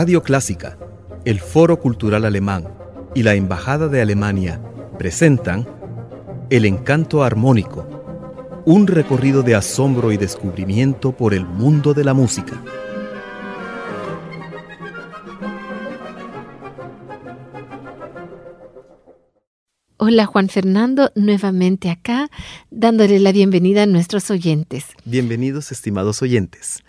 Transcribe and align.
Radio 0.00 0.22
Clásica, 0.22 0.78
el 1.24 1.40
Foro 1.40 1.80
Cultural 1.80 2.24
Alemán 2.24 2.68
y 3.16 3.24
la 3.24 3.34
Embajada 3.34 3.88
de 3.88 4.00
Alemania 4.00 4.62
presentan 4.96 5.66
El 6.50 6.66
Encanto 6.66 7.24
Armónico 7.24 8.62
un 8.64 8.86
recorrido 8.86 9.42
de 9.42 9.56
asombro 9.56 10.12
y 10.12 10.16
descubrimiento 10.16 11.10
por 11.10 11.34
el 11.34 11.44
mundo 11.44 11.94
de 11.94 12.04
la 12.04 12.14
música. 12.14 12.62
Hola 19.96 20.26
Juan 20.26 20.48
Fernando, 20.48 21.10
nuevamente 21.16 21.90
acá, 21.90 22.30
dándole 22.70 23.18
la 23.18 23.32
bienvenida 23.32 23.82
a 23.82 23.86
nuestros 23.86 24.30
oyentes. 24.30 24.84
Bienvenidos 25.04 25.72
estimados 25.72 26.22
oyentes. 26.22 26.84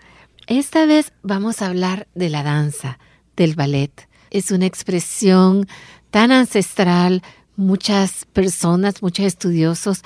Esta 0.50 0.88
vez 0.88 1.14
vamos 1.22 1.62
a 1.62 1.68
hablar 1.68 2.08
de 2.16 2.28
la 2.28 2.42
danza, 2.42 2.98
del 3.44 3.56
ballet. 3.56 4.08
Es 4.30 4.52
una 4.52 4.68
expresión 4.68 5.68
tan 6.12 6.32
ancestral, 6.32 7.24
muchas 7.56 8.26
personas, 8.26 9.02
muchos 9.02 9.26
estudiosos 9.26 10.04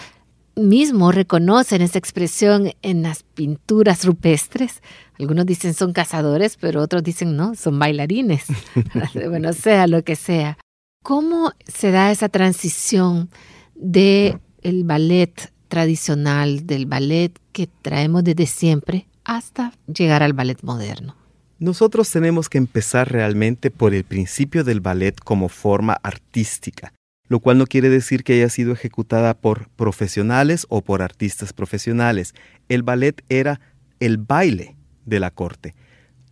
mismo 0.55 1.11
reconocen 1.11 1.81
esa 1.81 1.97
expresión 1.97 2.71
en 2.81 3.03
las 3.03 3.23
pinturas 3.23 4.05
rupestres. 4.05 4.81
Algunos 5.19 5.45
dicen 5.45 5.73
son 5.73 5.93
cazadores, 5.93 6.57
pero 6.57 6.81
otros 6.81 7.03
dicen 7.03 7.35
no, 7.35 7.55
son 7.55 7.79
bailarines. 7.79 8.45
bueno, 9.29 9.53
sea 9.53 9.87
lo 9.87 10.03
que 10.03 10.15
sea. 10.15 10.57
¿Cómo 11.03 11.51
se 11.67 11.91
da 11.91 12.11
esa 12.11 12.29
transición 12.29 13.29
de 13.75 14.37
el 14.61 14.83
ballet 14.83 15.51
tradicional, 15.67 16.65
del 16.65 16.85
ballet 16.85 17.37
que 17.51 17.67
traemos 17.67 18.23
desde 18.23 18.45
siempre, 18.45 19.07
hasta 19.23 19.73
llegar 19.87 20.23
al 20.23 20.33
ballet 20.33 20.61
moderno? 20.61 21.15
Nosotros 21.63 22.11
tenemos 22.11 22.49
que 22.49 22.57
empezar 22.57 23.09
realmente 23.09 23.71
por 23.71 23.93
el 23.93 24.03
principio 24.03 24.65
del 24.65 24.81
ballet 24.81 25.17
como 25.17 25.47
forma 25.47 25.97
artística 26.03 26.91
lo 27.29 27.39
cual 27.39 27.57
no 27.57 27.65
quiere 27.65 27.89
decir 27.89 28.23
que 28.23 28.33
haya 28.33 28.49
sido 28.49 28.73
ejecutada 28.73 29.33
por 29.33 29.67
profesionales 29.69 30.67
o 30.69 30.81
por 30.81 31.01
artistas 31.01 31.51
profesionales. 31.51 32.35
El 32.69 32.83
ballet 32.83 33.23
era 33.27 33.59
el 33.99 34.17
baile 34.17 34.75
de 35.05 35.19
la 35.19 35.31
corte. 35.31 35.73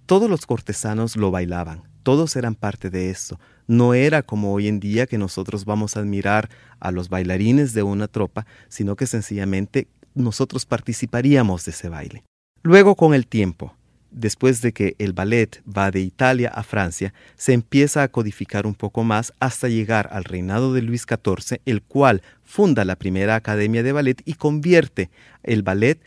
Todos 0.06 0.30
los 0.30 0.46
cortesanos 0.46 1.16
lo 1.16 1.32
bailaban, 1.32 1.82
todos 2.04 2.36
eran 2.36 2.54
parte 2.54 2.92
de 2.92 3.10
esto. 3.10 3.40
No 3.66 3.96
era 3.96 4.22
como 4.22 4.54
hoy 4.54 4.68
en 4.68 4.80
día 4.80 5.08
que 5.08 5.18
nosotros 5.18 5.66
vamos 5.66 5.98
a 5.98 6.02
admirar 6.02 6.50
a 6.80 6.92
los 6.92 7.10
bailarines 7.10 7.74
de 7.74 7.82
una 7.82 8.08
tropa, 8.08 8.46
sino 8.68 8.96
que 8.96 9.08
sencillamente 9.08 9.88
nosotros 10.14 10.68
participaríamos 10.68 11.66
de 11.66 11.72
ese 11.72 11.90
baile. 11.90 12.24
Luego, 12.62 12.96
con 12.96 13.16
el 13.16 13.26
tiempo, 13.26 13.74
después 14.12 14.62
de 14.62 14.74
que 14.74 14.96
el 15.00 15.14
ballet 15.14 15.62
va 15.66 15.90
de 15.92 16.02
Italia 16.02 16.50
a 16.50 16.64
Francia, 16.64 17.14
se 17.36 17.54
empieza 17.54 18.04
a 18.04 18.10
codificar 18.10 18.68
un 18.68 18.76
poco 18.76 19.04
más 19.04 19.34
hasta 19.40 19.68
llegar 19.68 20.10
al 20.12 20.24
reinado 20.24 20.74
de 20.74 20.82
Luis 20.82 21.06
XIV, 21.08 21.60
el 21.66 21.82
cual 21.82 22.22
funda 22.44 22.86
la 22.86 22.98
primera 22.98 23.36
academia 23.36 23.84
de 23.84 23.92
ballet 23.92 24.22
y 24.26 24.36
convierte 24.36 25.10
el 25.44 25.64
ballet 25.64 26.00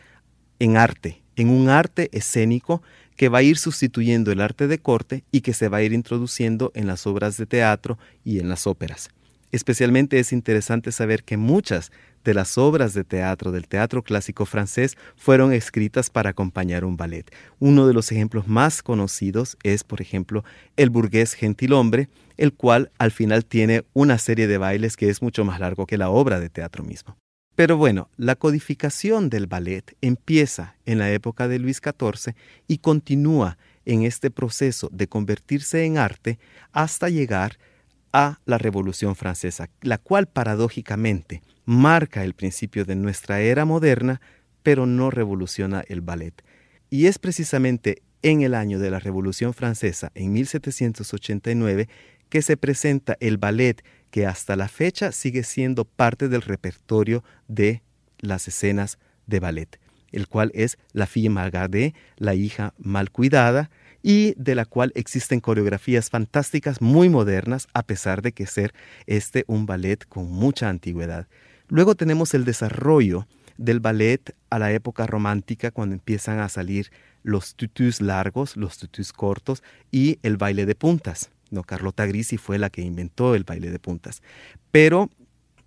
en 0.59 0.77
arte, 0.77 1.21
en 1.35 1.49
un 1.49 1.69
arte 1.69 2.09
escénico 2.13 2.81
que 3.15 3.29
va 3.29 3.39
a 3.39 3.43
ir 3.43 3.57
sustituyendo 3.57 4.31
el 4.31 4.41
arte 4.41 4.67
de 4.67 4.79
corte 4.79 5.23
y 5.31 5.41
que 5.41 5.53
se 5.53 5.69
va 5.69 5.77
a 5.77 5.83
ir 5.83 5.93
introduciendo 5.93 6.71
en 6.75 6.87
las 6.87 7.07
obras 7.07 7.37
de 7.37 7.45
teatro 7.45 7.97
y 8.23 8.39
en 8.39 8.49
las 8.49 8.67
óperas. 8.67 9.09
Especialmente 9.55 10.19
es 10.19 10.33
interesante 10.33 10.91
saber 10.91 11.23
que 11.23 11.37
muchas 11.37 11.93
de 12.25 12.33
las 12.33 12.57
obras 12.57 12.93
de 12.93 13.05
teatro 13.05 13.53
del 13.53 13.69
teatro 13.69 14.03
clásico 14.03 14.45
francés 14.45 14.97
fueron 15.15 15.53
escritas 15.53 16.09
para 16.09 16.31
acompañar 16.31 16.83
un 16.83 16.97
ballet. 16.97 17.33
Uno 17.59 17.87
de 17.87 17.93
los 17.93 18.11
ejemplos 18.11 18.49
más 18.49 18.83
conocidos 18.83 19.55
es, 19.63 19.85
por 19.85 20.01
ejemplo, 20.01 20.43
El 20.75 20.89
burgués 20.89 21.35
gentilhombre, 21.35 22.09
el 22.35 22.51
cual 22.51 22.91
al 22.97 23.11
final 23.11 23.45
tiene 23.45 23.85
una 23.93 24.17
serie 24.17 24.47
de 24.47 24.57
bailes 24.57 24.97
que 24.97 25.07
es 25.07 25.21
mucho 25.21 25.45
más 25.45 25.61
largo 25.61 25.85
que 25.85 25.97
la 25.97 26.09
obra 26.09 26.41
de 26.41 26.49
teatro 26.49 26.83
mismo. 26.83 27.15
Pero 27.55 27.77
bueno, 27.77 28.09
la 28.17 28.35
codificación 28.35 29.29
del 29.29 29.47
ballet 29.47 29.95
empieza 30.01 30.75
en 30.85 30.99
la 30.99 31.13
época 31.13 31.47
de 31.47 31.59
Luis 31.59 31.79
XIV 31.81 32.35
y 32.67 32.79
continúa 32.79 33.57
en 33.85 34.03
este 34.03 34.31
proceso 34.31 34.89
de 34.91 35.07
convertirse 35.07 35.85
en 35.85 35.97
arte 35.97 36.39
hasta 36.73 37.07
llegar 37.07 37.53
a 37.53 37.74
la 38.45 38.57
Revolución 38.57 39.15
Francesa, 39.15 39.69
la 39.81 39.97
cual 39.97 40.27
paradójicamente 40.27 41.41
marca 41.65 42.23
el 42.23 42.33
principio 42.33 42.85
de 42.85 42.95
nuestra 42.95 43.41
era 43.41 43.65
moderna, 43.65 44.21
pero 44.63 44.85
no 44.85 45.11
revoluciona 45.11 45.83
el 45.87 46.01
ballet. 46.01 46.43
Y 46.89 47.07
es 47.07 47.19
precisamente 47.19 48.03
en 48.21 48.41
el 48.41 48.53
año 48.53 48.79
de 48.79 48.89
la 48.89 48.99
Revolución 48.99 49.53
Francesa, 49.53 50.11
en 50.15 50.31
1789, 50.31 51.89
que 52.29 52.41
se 52.41 52.57
presenta 52.57 53.17
el 53.19 53.37
ballet 53.37 53.83
que 54.11 54.25
hasta 54.25 54.55
la 54.55 54.67
fecha 54.67 55.11
sigue 55.11 55.43
siendo 55.43 55.83
parte 55.83 56.29
del 56.29 56.41
repertorio 56.41 57.23
de 57.47 57.81
las 58.19 58.47
escenas 58.47 58.97
de 59.27 59.39
ballet, 59.39 59.79
el 60.11 60.27
cual 60.27 60.51
es 60.55 60.77
La 60.93 61.05
fille 61.05 61.29
malgardée, 61.29 61.93
la 62.17 62.33
hija 62.33 62.73
mal 62.77 63.11
cuidada, 63.11 63.69
y 64.05 64.35
de 64.37 64.53
la 64.53 64.65
cual 64.65 64.91
existen 64.93 65.39
coreografías 65.39 66.11
fantásticas 66.11 66.79
muy 66.79 67.09
modernas, 67.09 67.67
a 67.73 67.81
pesar 67.81 68.21
de 68.21 68.33
que 68.33 68.45
ser 68.45 68.71
este 69.07 69.45
un 69.47 69.65
ballet 69.65 70.05
con 70.07 70.29
mucha 70.31 70.69
antigüedad. 70.69 71.27
Luego 71.69 71.95
tenemos 71.95 72.35
el 72.35 72.45
desarrollo 72.45 73.27
del 73.57 73.79
ballet 73.79 74.35
a 74.51 74.59
la 74.59 74.71
época 74.71 75.07
romántica, 75.07 75.71
cuando 75.71 75.95
empiezan 75.95 76.37
a 76.37 76.49
salir 76.49 76.91
los 77.23 77.55
tutus 77.55 77.99
largos, 77.99 78.55
los 78.57 78.77
tutus 78.77 79.11
cortos 79.11 79.63
y 79.91 80.19
el 80.21 80.37
baile 80.37 80.67
de 80.67 80.75
puntas. 80.75 81.31
No, 81.49 81.63
Carlota 81.63 82.05
Grisi 82.05 82.37
fue 82.37 82.59
la 82.59 82.69
que 82.69 82.83
inventó 82.83 83.33
el 83.33 83.43
baile 83.43 83.71
de 83.71 83.79
puntas. 83.79 84.21
Pero 84.69 85.09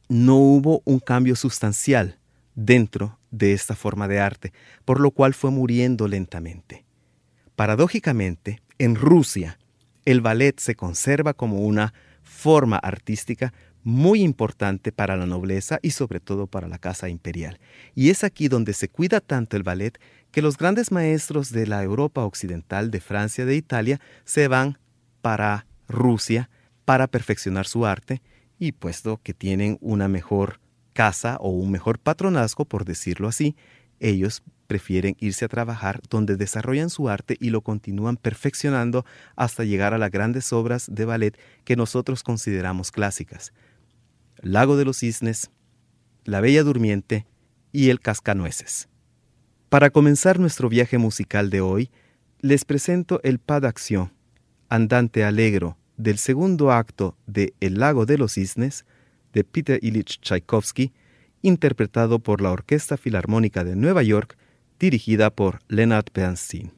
no 0.08 0.36
hubo 0.36 0.80
un 0.84 1.00
cambio 1.00 1.34
sustancial 1.34 2.20
dentro 2.54 3.18
de 3.32 3.52
esta 3.52 3.74
forma 3.74 4.06
de 4.06 4.20
arte, 4.20 4.52
por 4.84 5.00
lo 5.00 5.10
cual 5.10 5.34
fue 5.34 5.50
muriendo 5.50 6.06
lentamente. 6.06 6.84
Paradójicamente, 7.58 8.62
en 8.78 8.94
Rusia, 8.94 9.58
el 10.04 10.20
ballet 10.20 10.60
se 10.60 10.76
conserva 10.76 11.34
como 11.34 11.62
una 11.62 11.92
forma 12.22 12.76
artística 12.76 13.52
muy 13.82 14.22
importante 14.22 14.92
para 14.92 15.16
la 15.16 15.26
nobleza 15.26 15.80
y 15.82 15.90
sobre 15.90 16.20
todo 16.20 16.46
para 16.46 16.68
la 16.68 16.78
casa 16.78 17.08
imperial. 17.08 17.58
Y 17.96 18.10
es 18.10 18.22
aquí 18.22 18.46
donde 18.46 18.74
se 18.74 18.88
cuida 18.88 19.20
tanto 19.20 19.56
el 19.56 19.64
ballet 19.64 19.98
que 20.30 20.40
los 20.40 20.56
grandes 20.56 20.92
maestros 20.92 21.50
de 21.50 21.66
la 21.66 21.82
Europa 21.82 22.24
occidental, 22.24 22.92
de 22.92 23.00
Francia, 23.00 23.44
de 23.44 23.56
Italia, 23.56 24.00
se 24.24 24.46
van 24.46 24.78
para 25.20 25.66
Rusia 25.88 26.50
para 26.84 27.08
perfeccionar 27.08 27.66
su 27.66 27.86
arte 27.86 28.22
y 28.60 28.70
puesto 28.70 29.20
que 29.20 29.34
tienen 29.34 29.78
una 29.80 30.06
mejor 30.06 30.60
casa 30.92 31.38
o 31.40 31.50
un 31.50 31.72
mejor 31.72 31.98
patronazgo, 31.98 32.66
por 32.66 32.84
decirlo 32.84 33.26
así, 33.26 33.56
ellos 34.00 34.42
prefieren 34.66 35.16
irse 35.18 35.44
a 35.44 35.48
trabajar 35.48 36.00
donde 36.10 36.36
desarrollan 36.36 36.90
su 36.90 37.08
arte 37.08 37.36
y 37.40 37.50
lo 37.50 37.62
continúan 37.62 38.16
perfeccionando 38.16 39.04
hasta 39.34 39.64
llegar 39.64 39.94
a 39.94 39.98
las 39.98 40.10
grandes 40.10 40.52
obras 40.52 40.86
de 40.90 41.04
ballet 41.04 41.38
que 41.64 41.74
nosotros 41.74 42.22
consideramos 42.22 42.90
clásicas. 42.92 43.52
Lago 44.40 44.76
de 44.76 44.84
los 44.84 44.98
Cisnes, 44.98 45.50
La 46.24 46.40
Bella 46.40 46.62
Durmiente 46.62 47.26
y 47.72 47.88
El 47.88 48.00
Cascanueces. 48.00 48.88
Para 49.68 49.90
comenzar 49.90 50.38
nuestro 50.38 50.68
viaje 50.68 50.98
musical 50.98 51.50
de 51.50 51.60
hoy, 51.60 51.90
les 52.40 52.64
presento 52.64 53.20
el 53.24 53.38
pas 53.38 53.60
d'acción, 53.60 54.12
andante 54.68 55.24
alegro 55.24 55.76
del 55.96 56.18
segundo 56.18 56.72
acto 56.72 57.16
de 57.26 57.54
El 57.60 57.80
Lago 57.80 58.06
de 58.06 58.18
los 58.18 58.34
Cisnes 58.34 58.84
de 59.32 59.44
Peter 59.44 59.78
Ilich 59.82 60.20
Tchaikovsky, 60.20 60.92
interpretado 61.42 62.18
por 62.18 62.40
la 62.40 62.50
Orquesta 62.50 62.96
Filarmónica 62.96 63.64
de 63.64 63.76
Nueva 63.76 64.02
York, 64.02 64.36
dirigida 64.78 65.30
por 65.30 65.60
Leonard 65.68 66.06
Bernstein. 66.14 66.77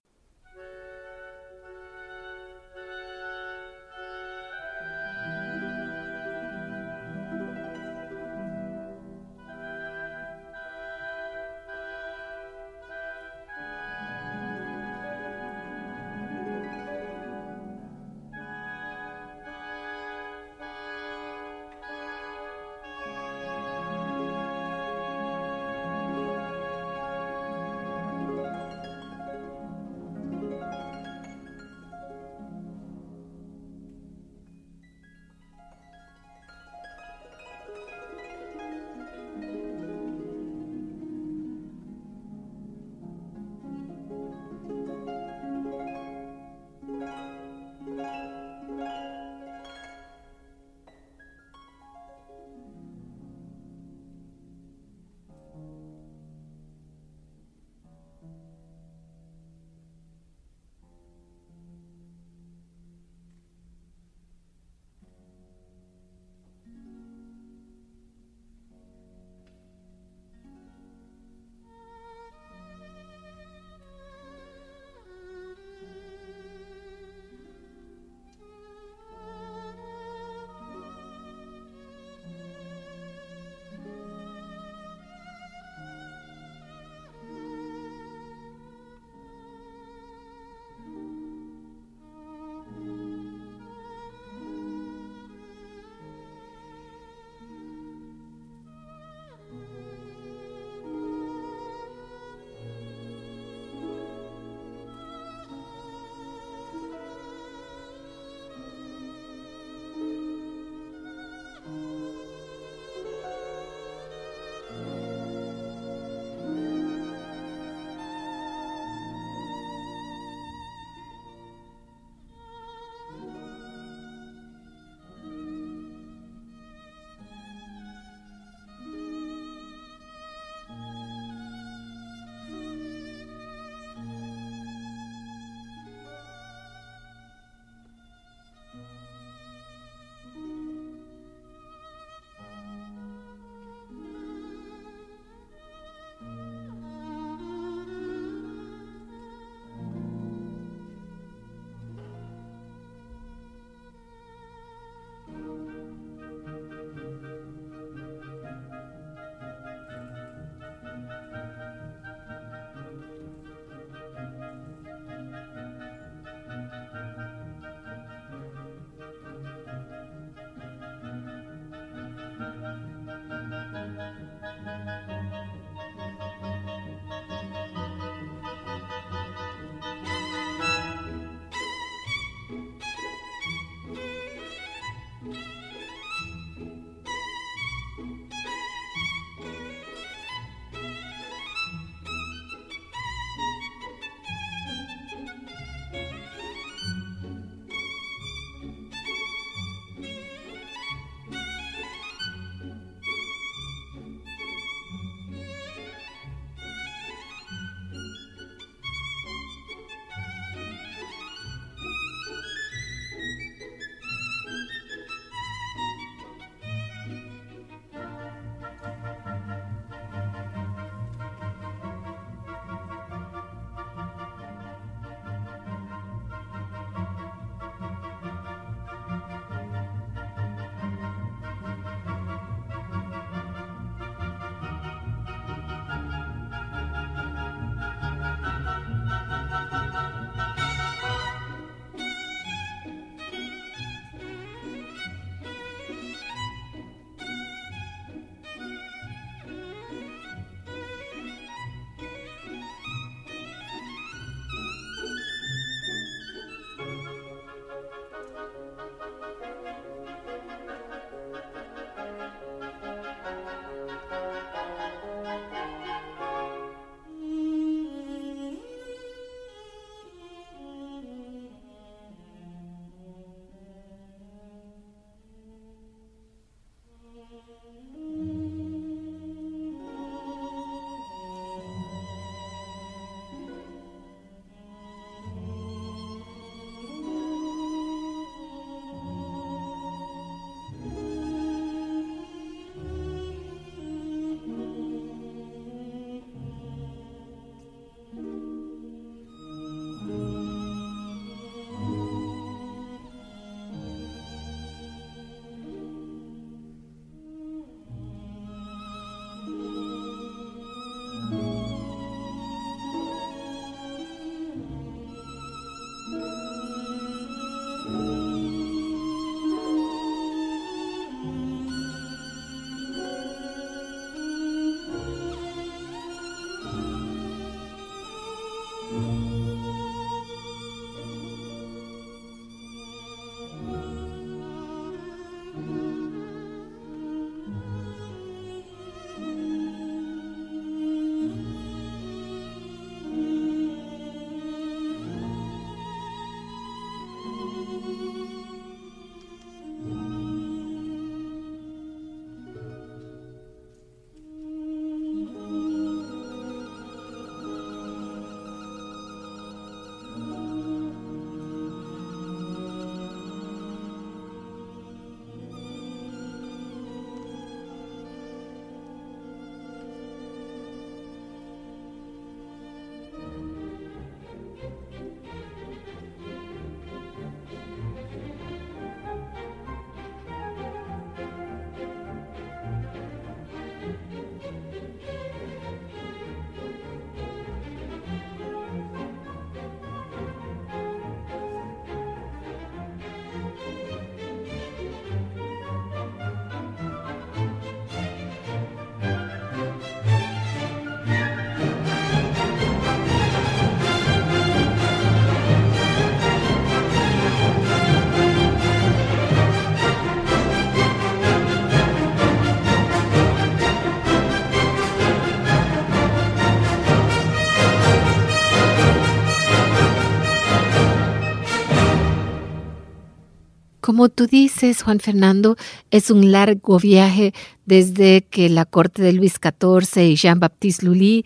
Como 423.91 424.09
tú 424.09 424.29
dices, 424.29 424.85
Juan 424.85 425.01
Fernando, 425.01 425.57
es 425.91 426.13
un 426.13 426.31
largo 426.31 426.79
viaje 426.79 427.35
desde 427.67 428.23
que 428.23 428.49
la 428.49 428.65
corte 428.65 429.03
de 429.03 429.13
Luis 429.13 429.41
XIV 429.43 430.05
y 430.05 430.15
Jean-Baptiste 430.15 430.87
Lully 430.87 431.25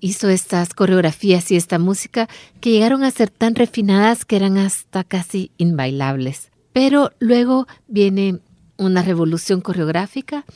hizo 0.00 0.30
estas 0.30 0.72
coreografías 0.72 1.50
y 1.50 1.56
esta 1.56 1.78
música 1.78 2.30
que 2.62 2.70
llegaron 2.70 3.04
a 3.04 3.10
ser 3.10 3.28
tan 3.28 3.54
refinadas 3.54 4.24
que 4.24 4.36
eran 4.36 4.56
hasta 4.56 5.04
casi 5.04 5.50
inbailables. 5.58 6.50
Pero 6.72 7.10
luego 7.18 7.66
viene 7.88 8.40
una 8.78 9.02
revolución 9.02 9.60
coreográfica 9.60 10.46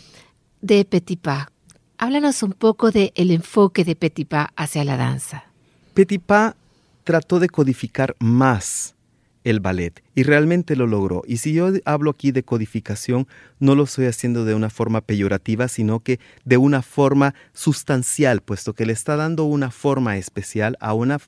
de 0.62 0.86
Petipa. 0.86 1.52
Háblanos 1.98 2.42
un 2.42 2.54
poco 2.54 2.90
del 2.92 3.12
el 3.14 3.30
enfoque 3.30 3.84
de 3.84 3.94
Petipa 3.94 4.54
hacia 4.56 4.84
la 4.84 4.96
danza. 4.96 5.44
Petipa 5.92 6.56
trató 7.04 7.40
de 7.40 7.50
codificar 7.50 8.16
más 8.20 8.95
el 9.46 9.60
ballet 9.60 10.02
y 10.16 10.24
realmente 10.24 10.74
lo 10.74 10.88
logró. 10.88 11.22
Y 11.24 11.36
si 11.36 11.52
yo 11.52 11.68
hablo 11.84 12.10
aquí 12.10 12.32
de 12.32 12.42
codificación, 12.42 13.28
no 13.60 13.76
lo 13.76 13.84
estoy 13.84 14.06
haciendo 14.06 14.44
de 14.44 14.54
una 14.54 14.70
forma 14.70 15.02
peyorativa, 15.02 15.68
sino 15.68 16.00
que 16.00 16.18
de 16.44 16.56
una 16.56 16.82
forma 16.82 17.32
sustancial, 17.52 18.40
puesto 18.40 18.74
que 18.74 18.86
le 18.86 18.92
está 18.92 19.14
dando 19.14 19.44
una 19.44 19.70
forma 19.70 20.16
especial 20.16 20.76
a 20.80 20.94
una 20.94 21.20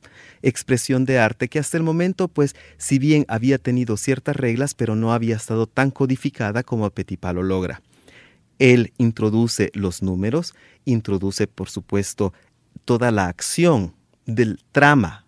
expresión 0.42 1.04
de 1.04 1.20
arte 1.20 1.48
que 1.48 1.60
hasta 1.60 1.76
el 1.76 1.84
momento, 1.84 2.26
pues, 2.26 2.56
si 2.76 2.98
bien 2.98 3.24
había 3.28 3.56
tenido 3.58 3.96
ciertas 3.96 4.34
reglas, 4.34 4.74
pero 4.74 4.96
no 4.96 5.12
había 5.12 5.36
estado 5.36 5.68
tan 5.68 5.92
codificada 5.92 6.64
como 6.64 6.90
Petipa 6.90 7.32
lo 7.32 7.44
logra. 7.44 7.82
Él 8.58 8.92
introduce 8.98 9.70
los 9.74 10.02
números, 10.02 10.54
introduce, 10.84 11.46
por 11.46 11.70
supuesto, 11.70 12.32
toda 12.84 13.12
la 13.12 13.28
acción 13.28 13.94
del 14.26 14.58
trama 14.72 15.27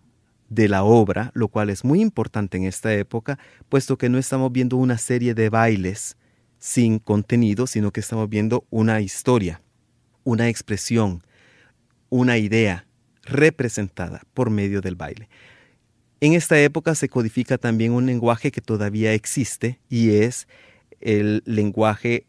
de 0.51 0.67
la 0.67 0.83
obra, 0.83 1.31
lo 1.33 1.47
cual 1.47 1.69
es 1.69 1.85
muy 1.85 2.01
importante 2.01 2.57
en 2.57 2.65
esta 2.65 2.93
época, 2.93 3.39
puesto 3.69 3.97
que 3.97 4.09
no 4.09 4.17
estamos 4.17 4.51
viendo 4.51 4.75
una 4.75 4.97
serie 4.97 5.33
de 5.33 5.49
bailes 5.49 6.17
sin 6.59 6.99
contenido, 6.99 7.67
sino 7.67 7.91
que 7.91 8.01
estamos 8.01 8.27
viendo 8.27 8.65
una 8.69 8.99
historia, 8.99 9.61
una 10.25 10.49
expresión, 10.49 11.23
una 12.09 12.37
idea 12.37 12.85
representada 13.23 14.23
por 14.33 14.49
medio 14.49 14.81
del 14.81 14.95
baile. 14.95 15.29
En 16.19 16.33
esta 16.33 16.59
época 16.59 16.95
se 16.95 17.07
codifica 17.07 17.57
también 17.57 17.93
un 17.93 18.05
lenguaje 18.05 18.51
que 18.51 18.59
todavía 18.59 19.13
existe 19.13 19.79
y 19.87 20.15
es 20.15 20.49
el 20.99 21.43
lenguaje 21.45 22.25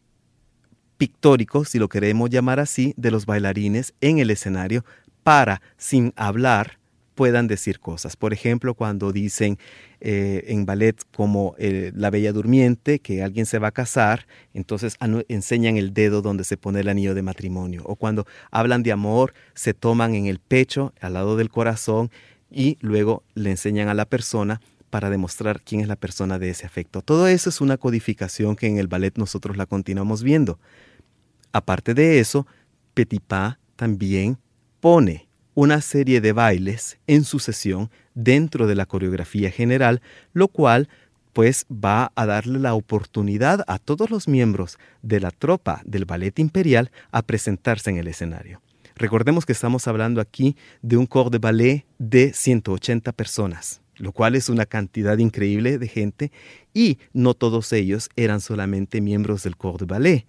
pictórico, 0.97 1.65
si 1.65 1.81
lo 1.81 1.89
queremos 1.89 2.31
llamar 2.31 2.61
así, 2.61 2.95
de 2.97 3.11
los 3.11 3.27
bailarines 3.27 3.95
en 4.01 4.21
el 4.21 4.31
escenario 4.31 4.85
para, 5.25 5.61
sin 5.77 6.13
hablar, 6.15 6.79
puedan 7.23 7.47
decir 7.47 7.79
cosas. 7.79 8.17
Por 8.17 8.33
ejemplo, 8.33 8.75
cuando 8.75 9.13
dicen 9.13 9.57
eh, 10.01 10.43
en 10.49 10.67
ballet 10.67 10.97
como 11.15 11.55
eh, 11.57 11.93
La 11.95 12.11
Bella 12.11 12.33
Durmiente, 12.33 12.99
que 12.99 13.23
alguien 13.23 13.47
se 13.47 13.61
va 13.61 13.69
a 13.69 13.71
casar, 13.71 14.27
entonces 14.55 14.97
enseñan 15.29 15.77
el 15.77 15.95
dedo 15.95 16.21
donde 16.21 16.43
se 16.43 16.57
pone 16.57 16.81
el 16.81 16.89
anillo 16.89 17.15
de 17.15 17.23
matrimonio. 17.23 17.83
O 17.85 17.95
cuando 17.95 18.27
hablan 18.51 18.83
de 18.83 18.91
amor, 18.91 19.35
se 19.55 19.73
toman 19.73 20.17
en 20.17 20.27
el 20.27 20.41
pecho, 20.41 20.95
al 21.01 21.13
lado 21.13 21.37
del 21.37 21.49
corazón, 21.49 22.11
y 22.51 22.77
luego 22.81 23.23
le 23.35 23.53
enseñan 23.53 23.87
a 23.87 23.95
la 23.95 24.07
persona 24.07 24.61
para 24.91 25.09
demostrar 25.09 25.61
quién 25.63 25.81
es 25.81 25.87
la 25.87 25.95
persona 25.95 26.41
de 26.41 26.51
ese 26.51 26.67
afecto. 26.67 27.03
Todo 27.03 27.29
eso 27.29 27.51
es 27.51 27.61
una 27.61 27.77
codificación 27.77 28.57
que 28.57 28.67
en 28.67 28.79
el 28.79 28.89
ballet 28.89 29.17
nosotros 29.17 29.57
la 29.57 29.67
continuamos 29.67 30.25
viendo. 30.25 30.59
Aparte 31.53 31.95
de 31.95 32.19
eso, 32.19 32.49
Petipa 32.95 33.61
también 33.77 34.39
pone 34.81 35.29
una 35.55 35.81
serie 35.81 36.21
de 36.21 36.33
bailes 36.33 36.99
en 37.07 37.25
sucesión 37.25 37.91
dentro 38.15 38.67
de 38.67 38.75
la 38.75 38.87
coreografía 38.87 39.51
general, 39.51 40.01
lo 40.33 40.49
cual 40.49 40.89
pues 41.33 41.67
va 41.73 42.13
a 42.15 42.27
darle 42.27 42.59
la 42.59 42.75
oportunidad 42.75 43.65
a 43.67 43.79
todos 43.79 44.11
los 44.11 44.29
miembros 44.29 44.79
de 45.03 45.21
la 45.21 45.31
tropa 45.31 45.81
del 45.85 46.05
ballet 46.05 46.39
imperial 46.39 46.91
a 47.11 47.23
presentarse 47.23 47.91
en 47.91 47.97
el 47.97 48.09
escenario. 48.09 48.61
Recordemos 48.97 49.47
que 49.47 49.53
estamos 49.53 49.89
hablando 49.89 50.21
aquí 50.21 50.57
de 50.83 50.97
un 50.97 51.07
corps 51.07 51.31
de 51.31 51.39
ballet 51.39 51.87
de 51.99 52.33
180 52.35 53.13
personas, 53.13 53.81
lo 53.97 54.13
cual 54.13 54.35
es 54.35 54.49
una 54.49 54.67
cantidad 54.67 55.17
increíble 55.19 55.79
de 55.79 55.89
gente 55.89 56.33
y 56.75 56.99
no 57.13 57.35
todos 57.35 57.73
ellos 57.73 58.11
eran 58.17 58.41
solamente 58.41 59.01
miembros 59.01 59.43
del 59.45 59.57
corps 59.57 59.79
de 59.79 59.87
ballet, 59.87 60.27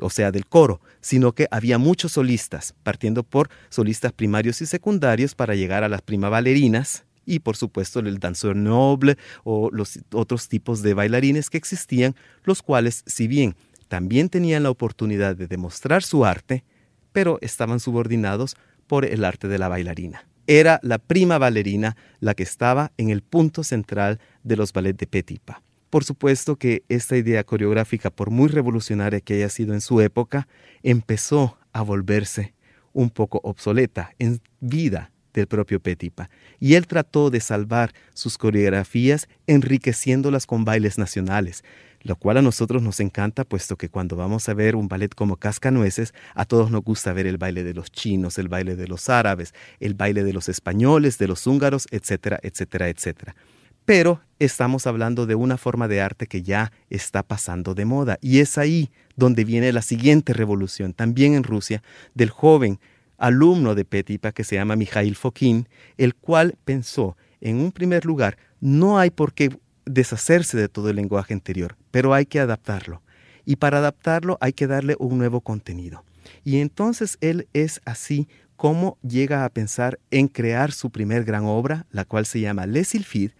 o 0.00 0.10
sea, 0.10 0.30
del 0.30 0.46
coro, 0.46 0.80
sino 1.00 1.32
que 1.32 1.46
había 1.50 1.78
muchos 1.78 2.12
solistas, 2.12 2.74
partiendo 2.82 3.22
por 3.22 3.50
solistas 3.68 4.12
primarios 4.12 4.60
y 4.60 4.66
secundarios 4.66 5.34
para 5.34 5.54
llegar 5.54 5.84
a 5.84 5.88
las 5.88 6.02
prima 6.02 6.28
bailarinas 6.28 7.04
y 7.26 7.38
por 7.38 7.56
supuesto 7.56 8.00
el 8.00 8.18
danzor 8.18 8.56
noble 8.56 9.16
o 9.44 9.70
los 9.72 9.98
otros 10.12 10.48
tipos 10.48 10.82
de 10.82 10.94
bailarines 10.94 11.50
que 11.50 11.58
existían, 11.58 12.14
los 12.44 12.62
cuales, 12.62 13.02
si 13.06 13.28
bien 13.28 13.56
también 13.88 14.28
tenían 14.28 14.62
la 14.62 14.70
oportunidad 14.70 15.36
de 15.36 15.46
demostrar 15.46 16.02
su 16.02 16.24
arte, 16.24 16.64
pero 17.12 17.38
estaban 17.40 17.80
subordinados 17.80 18.56
por 18.86 19.04
el 19.04 19.24
arte 19.24 19.48
de 19.48 19.58
la 19.58 19.68
bailarina. 19.68 20.26
Era 20.46 20.80
la 20.82 20.98
prima 20.98 21.38
bailarina 21.38 21.96
la 22.20 22.34
que 22.34 22.42
estaba 22.42 22.92
en 22.98 23.08
el 23.10 23.22
punto 23.22 23.64
central 23.64 24.20
de 24.42 24.56
los 24.56 24.72
ballets 24.72 24.98
de 24.98 25.06
Petipa. 25.06 25.62
Por 25.94 26.02
supuesto 26.02 26.56
que 26.56 26.82
esta 26.88 27.16
idea 27.16 27.44
coreográfica, 27.44 28.10
por 28.10 28.30
muy 28.30 28.48
revolucionaria 28.48 29.20
que 29.20 29.34
haya 29.34 29.48
sido 29.48 29.74
en 29.74 29.80
su 29.80 30.00
época, 30.00 30.48
empezó 30.82 31.56
a 31.72 31.82
volverse 31.82 32.52
un 32.92 33.10
poco 33.10 33.40
obsoleta 33.44 34.10
en 34.18 34.40
vida 34.58 35.12
del 35.32 35.46
propio 35.46 35.78
Petipa, 35.78 36.30
y 36.58 36.74
él 36.74 36.88
trató 36.88 37.30
de 37.30 37.38
salvar 37.38 37.92
sus 38.12 38.38
coreografías 38.38 39.28
enriqueciéndolas 39.46 40.46
con 40.46 40.64
bailes 40.64 40.98
nacionales, 40.98 41.62
lo 42.02 42.16
cual 42.16 42.38
a 42.38 42.42
nosotros 42.42 42.82
nos 42.82 42.98
encanta, 42.98 43.44
puesto 43.44 43.76
que 43.76 43.88
cuando 43.88 44.16
vamos 44.16 44.48
a 44.48 44.54
ver 44.54 44.74
un 44.74 44.88
ballet 44.88 45.14
como 45.14 45.36
Cascanueces, 45.36 46.12
a 46.34 46.44
todos 46.44 46.72
nos 46.72 46.82
gusta 46.82 47.12
ver 47.12 47.28
el 47.28 47.38
baile 47.38 47.62
de 47.62 47.72
los 47.72 47.92
chinos, 47.92 48.36
el 48.40 48.48
baile 48.48 48.74
de 48.74 48.88
los 48.88 49.08
árabes, 49.08 49.54
el 49.78 49.94
baile 49.94 50.24
de 50.24 50.32
los 50.32 50.48
españoles, 50.48 51.18
de 51.18 51.28
los 51.28 51.46
húngaros, 51.46 51.86
etcétera, 51.92 52.40
etcétera, 52.42 52.88
etcétera. 52.88 53.36
Pero 53.84 54.20
estamos 54.38 54.86
hablando 54.86 55.26
de 55.26 55.34
una 55.34 55.56
forma 55.56 55.88
de 55.88 56.00
arte 56.00 56.26
que 56.26 56.42
ya 56.42 56.72
está 56.88 57.22
pasando 57.22 57.74
de 57.74 57.84
moda. 57.84 58.18
Y 58.20 58.40
es 58.40 58.56
ahí 58.56 58.90
donde 59.16 59.44
viene 59.44 59.72
la 59.72 59.82
siguiente 59.82 60.32
revolución, 60.32 60.94
también 60.94 61.34
en 61.34 61.44
Rusia, 61.44 61.82
del 62.14 62.30
joven 62.30 62.80
alumno 63.18 63.74
de 63.74 63.84
Petipa 63.84 64.32
que 64.32 64.44
se 64.44 64.56
llama 64.56 64.76
Mikhail 64.76 65.16
Fokin, 65.16 65.68
el 65.96 66.14
cual 66.14 66.56
pensó, 66.64 67.16
en 67.40 67.56
un 67.56 67.72
primer 67.72 68.04
lugar, 68.04 68.38
no 68.60 68.98
hay 68.98 69.10
por 69.10 69.34
qué 69.34 69.50
deshacerse 69.84 70.56
de 70.56 70.68
todo 70.68 70.88
el 70.88 70.96
lenguaje 70.96 71.34
anterior, 71.34 71.76
pero 71.90 72.14
hay 72.14 72.26
que 72.26 72.40
adaptarlo. 72.40 73.02
Y 73.44 73.56
para 73.56 73.78
adaptarlo 73.78 74.38
hay 74.40 74.54
que 74.54 74.66
darle 74.66 74.96
un 74.98 75.18
nuevo 75.18 75.42
contenido. 75.42 76.04
Y 76.42 76.60
entonces 76.60 77.18
él 77.20 77.48
es 77.52 77.82
así 77.84 78.28
como 78.56 78.98
llega 79.02 79.44
a 79.44 79.48
pensar 79.50 79.98
en 80.10 80.28
crear 80.28 80.72
su 80.72 80.90
primer 80.90 81.24
gran 81.24 81.44
obra, 81.44 81.86
la 81.90 82.04
cual 82.04 82.24
se 82.24 82.40
llama 82.40 82.66
Les 82.66 82.88
Sylphides, 82.88 83.34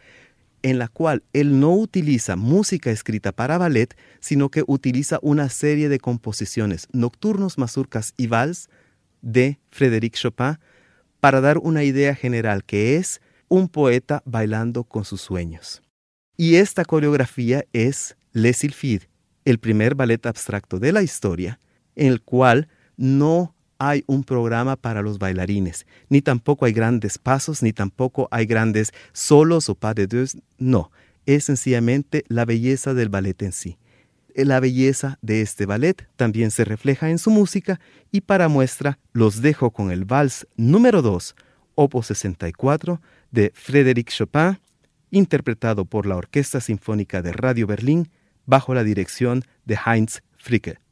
en 0.65 0.79
la 0.79 0.89
cual 0.89 1.23
él 1.35 1.61
no 1.61 1.75
utiliza 1.75 2.37
música 2.37 2.91
escrita 2.91 3.33
para 3.33 3.59
ballet, 3.59 3.95
sino 4.19 4.49
que 4.49 4.65
utiliza 4.67 5.19
una 5.21 5.51
serie 5.51 5.91
de 5.91 6.01
composiciones, 6.01 6.89
nocturnos, 6.91 7.59
mazurcas 7.59 8.15
y 8.17 8.29
vals 8.29 8.71
de 9.21 9.59
Frédéric 9.71 10.15
Chopin, 10.15 10.59
para 11.21 11.43
dar 11.43 11.59
una 11.59 11.85
idea 11.85 12.15
general 12.15 12.65
que 12.65 12.97
es 12.97 13.21
un 13.49 13.69
poeta 13.69 14.23
bailando 14.25 14.85
con 14.85 15.05
sus 15.05 15.21
sueños. 15.21 15.83
Y 16.35 16.55
esta 16.55 16.87
coreografía 16.87 17.67
es 17.75 18.17
Les 18.33 18.57
Sylphides, 18.57 19.11
el 19.45 19.59
primer 19.59 19.95
ballet 19.95 20.25
abstracto 20.25 20.79
de 20.79 20.93
la 20.93 21.03
historia, 21.03 21.61
en 21.95 22.07
el 22.07 22.23
cual 22.23 22.69
no 22.97 23.55
hay 23.89 24.05
un 24.07 24.25
programa 24.25 24.77
para 24.77 25.03
los 25.03 25.19
bailarines, 25.19 25.87
ni 26.09 26.23
tampoco 26.23 26.65
hay 26.65 26.73
grandes 26.73 27.19
pasos, 27.19 27.63
ni 27.63 27.73
tampoco 27.73 28.29
hay 28.31 28.47
grandes 28.47 28.93
solos 29.13 29.69
o 29.69 29.75
pas 29.75 29.95
de 29.95 30.07
deux, 30.07 30.37
no, 30.59 30.91
es 31.27 31.45
sencillamente 31.45 32.25
la 32.29 32.45
belleza 32.45 32.95
del 32.95 33.09
ballet 33.09 33.41
en 33.43 33.53
sí. 33.53 33.79
La 34.35 34.59
belleza 34.59 35.19
de 35.23 35.43
este 35.43 35.65
ballet 35.65 36.09
también 36.17 36.51
se 36.51 36.65
refleja 36.65 37.11
en 37.11 37.19
su 37.19 37.31
música 37.31 37.79
y 38.11 38.23
para 38.23 38.49
muestra 38.49 38.99
los 39.13 39.43
dejo 39.43 39.71
con 39.71 39.91
el 39.91 40.05
vals 40.05 40.47
número 40.57 41.03
2, 41.03 41.37
Opus 41.77 42.07
64, 42.07 43.01
de 43.31 43.53
Frédéric 43.55 44.11
Chopin, 44.11 44.59
interpretado 45.11 45.85
por 45.85 46.07
la 46.07 46.17
Orquesta 46.17 46.61
Sinfónica 46.61 47.23
de 47.23 47.33
Radio 47.33 47.67
Berlín 47.67 48.11
bajo 48.47 48.75
la 48.75 48.83
dirección 48.83 49.45
de 49.65 49.79
Heinz 49.87 50.23
Fricke. 50.37 50.84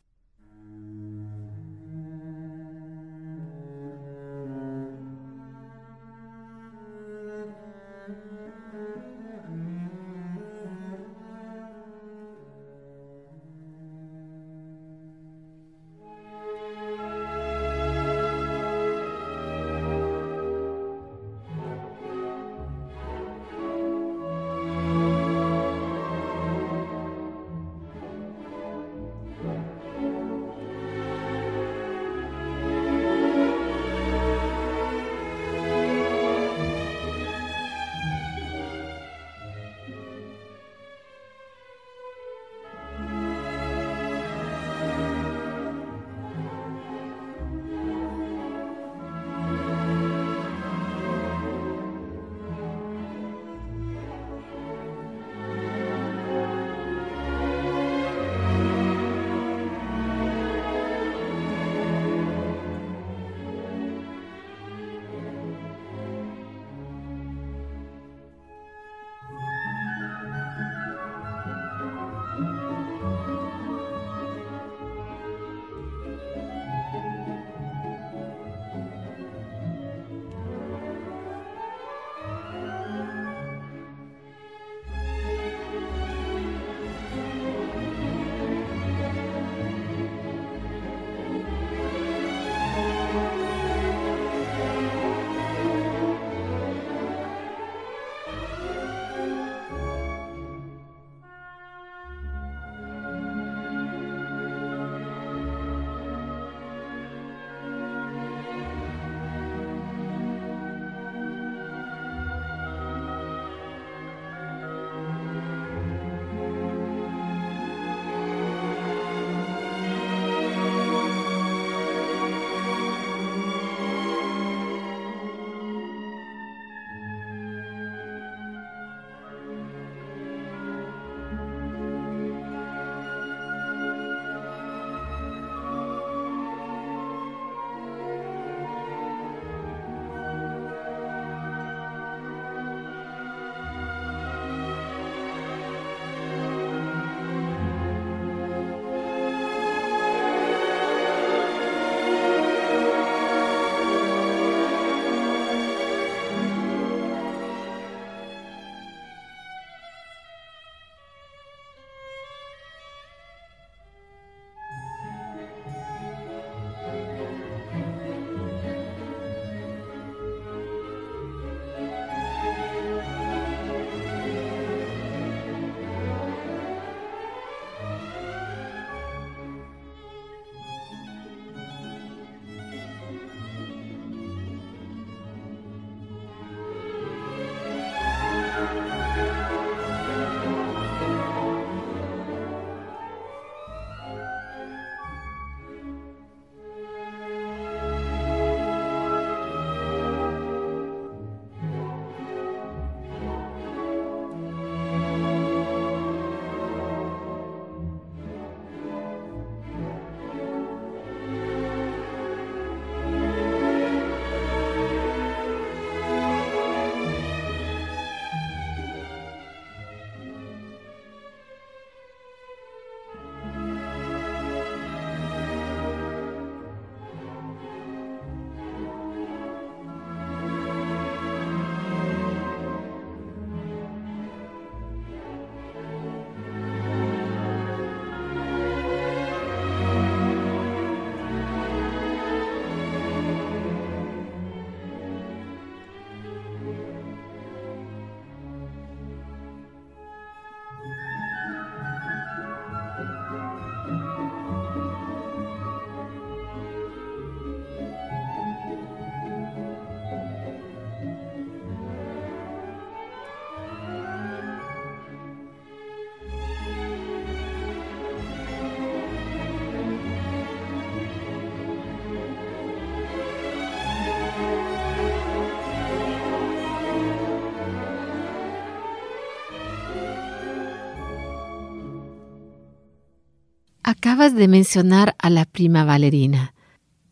Acabas 284.04 284.34
de 284.34 284.48
mencionar 284.48 285.14
a 285.18 285.30
la 285.30 285.44
prima 285.44 285.84
bailarina. 285.84 286.54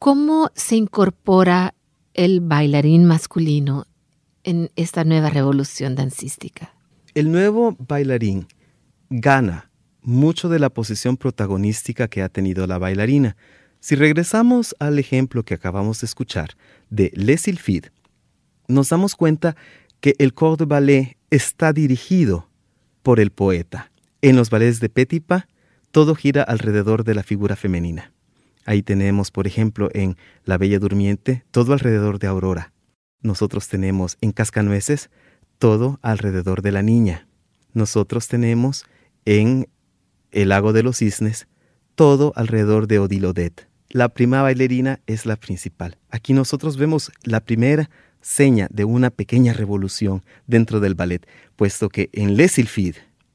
¿Cómo 0.00 0.50
se 0.56 0.74
incorpora 0.74 1.72
el 2.14 2.40
bailarín 2.40 3.04
masculino 3.04 3.86
en 4.42 4.72
esta 4.74 5.04
nueva 5.04 5.30
revolución 5.30 5.94
dancística? 5.94 6.74
El 7.14 7.30
nuevo 7.30 7.76
bailarín 7.78 8.48
gana 9.08 9.70
mucho 10.02 10.48
de 10.48 10.58
la 10.58 10.68
posición 10.68 11.16
protagonística 11.16 12.08
que 12.08 12.22
ha 12.22 12.28
tenido 12.28 12.66
la 12.66 12.78
bailarina. 12.78 13.36
Si 13.78 13.94
regresamos 13.94 14.74
al 14.80 14.98
ejemplo 14.98 15.44
que 15.44 15.54
acabamos 15.54 16.00
de 16.00 16.06
escuchar 16.06 16.56
de 16.88 17.12
Les 17.14 17.42
Sylphides, 17.42 17.92
nos 18.66 18.88
damos 18.88 19.14
cuenta 19.14 19.54
que 20.00 20.16
el 20.18 20.34
corps 20.34 20.58
de 20.58 20.64
ballet 20.64 21.16
está 21.30 21.72
dirigido 21.72 22.48
por 23.04 23.20
el 23.20 23.30
poeta. 23.30 23.92
En 24.22 24.34
los 24.34 24.50
ballets 24.50 24.80
de 24.80 24.88
Petipa, 24.88 25.46
todo 25.90 26.14
gira 26.14 26.42
alrededor 26.42 27.04
de 27.04 27.14
la 27.14 27.22
figura 27.22 27.56
femenina. 27.56 28.12
Ahí 28.64 28.82
tenemos, 28.82 29.30
por 29.30 29.46
ejemplo, 29.46 29.88
en 29.92 30.16
La 30.44 30.58
Bella 30.58 30.78
Durmiente, 30.78 31.44
todo 31.50 31.72
alrededor 31.72 32.18
de 32.18 32.26
Aurora. 32.26 32.72
Nosotros 33.22 33.68
tenemos 33.68 34.16
en 34.20 34.32
Cascanueces, 34.32 35.10
todo 35.58 35.98
alrededor 36.02 36.62
de 36.62 36.72
la 36.72 36.82
niña. 36.82 37.26
Nosotros 37.72 38.28
tenemos 38.28 38.84
en 39.24 39.68
El 40.30 40.50
Lago 40.50 40.72
de 40.72 40.82
los 40.82 40.98
Cisnes, 40.98 41.48
todo 41.94 42.32
alrededor 42.36 42.86
de 42.86 42.98
Odilodet. 42.98 43.68
La 43.88 44.08
prima 44.08 44.42
bailarina 44.42 45.00
es 45.06 45.26
la 45.26 45.36
principal. 45.36 45.98
Aquí 46.10 46.32
nosotros 46.32 46.76
vemos 46.76 47.10
la 47.24 47.40
primera 47.40 47.90
seña 48.20 48.68
de 48.70 48.84
una 48.84 49.10
pequeña 49.10 49.52
revolución 49.52 50.22
dentro 50.46 50.80
del 50.80 50.94
ballet, 50.94 51.26
puesto 51.56 51.88
que 51.88 52.08
en 52.12 52.36
Les 52.36 52.58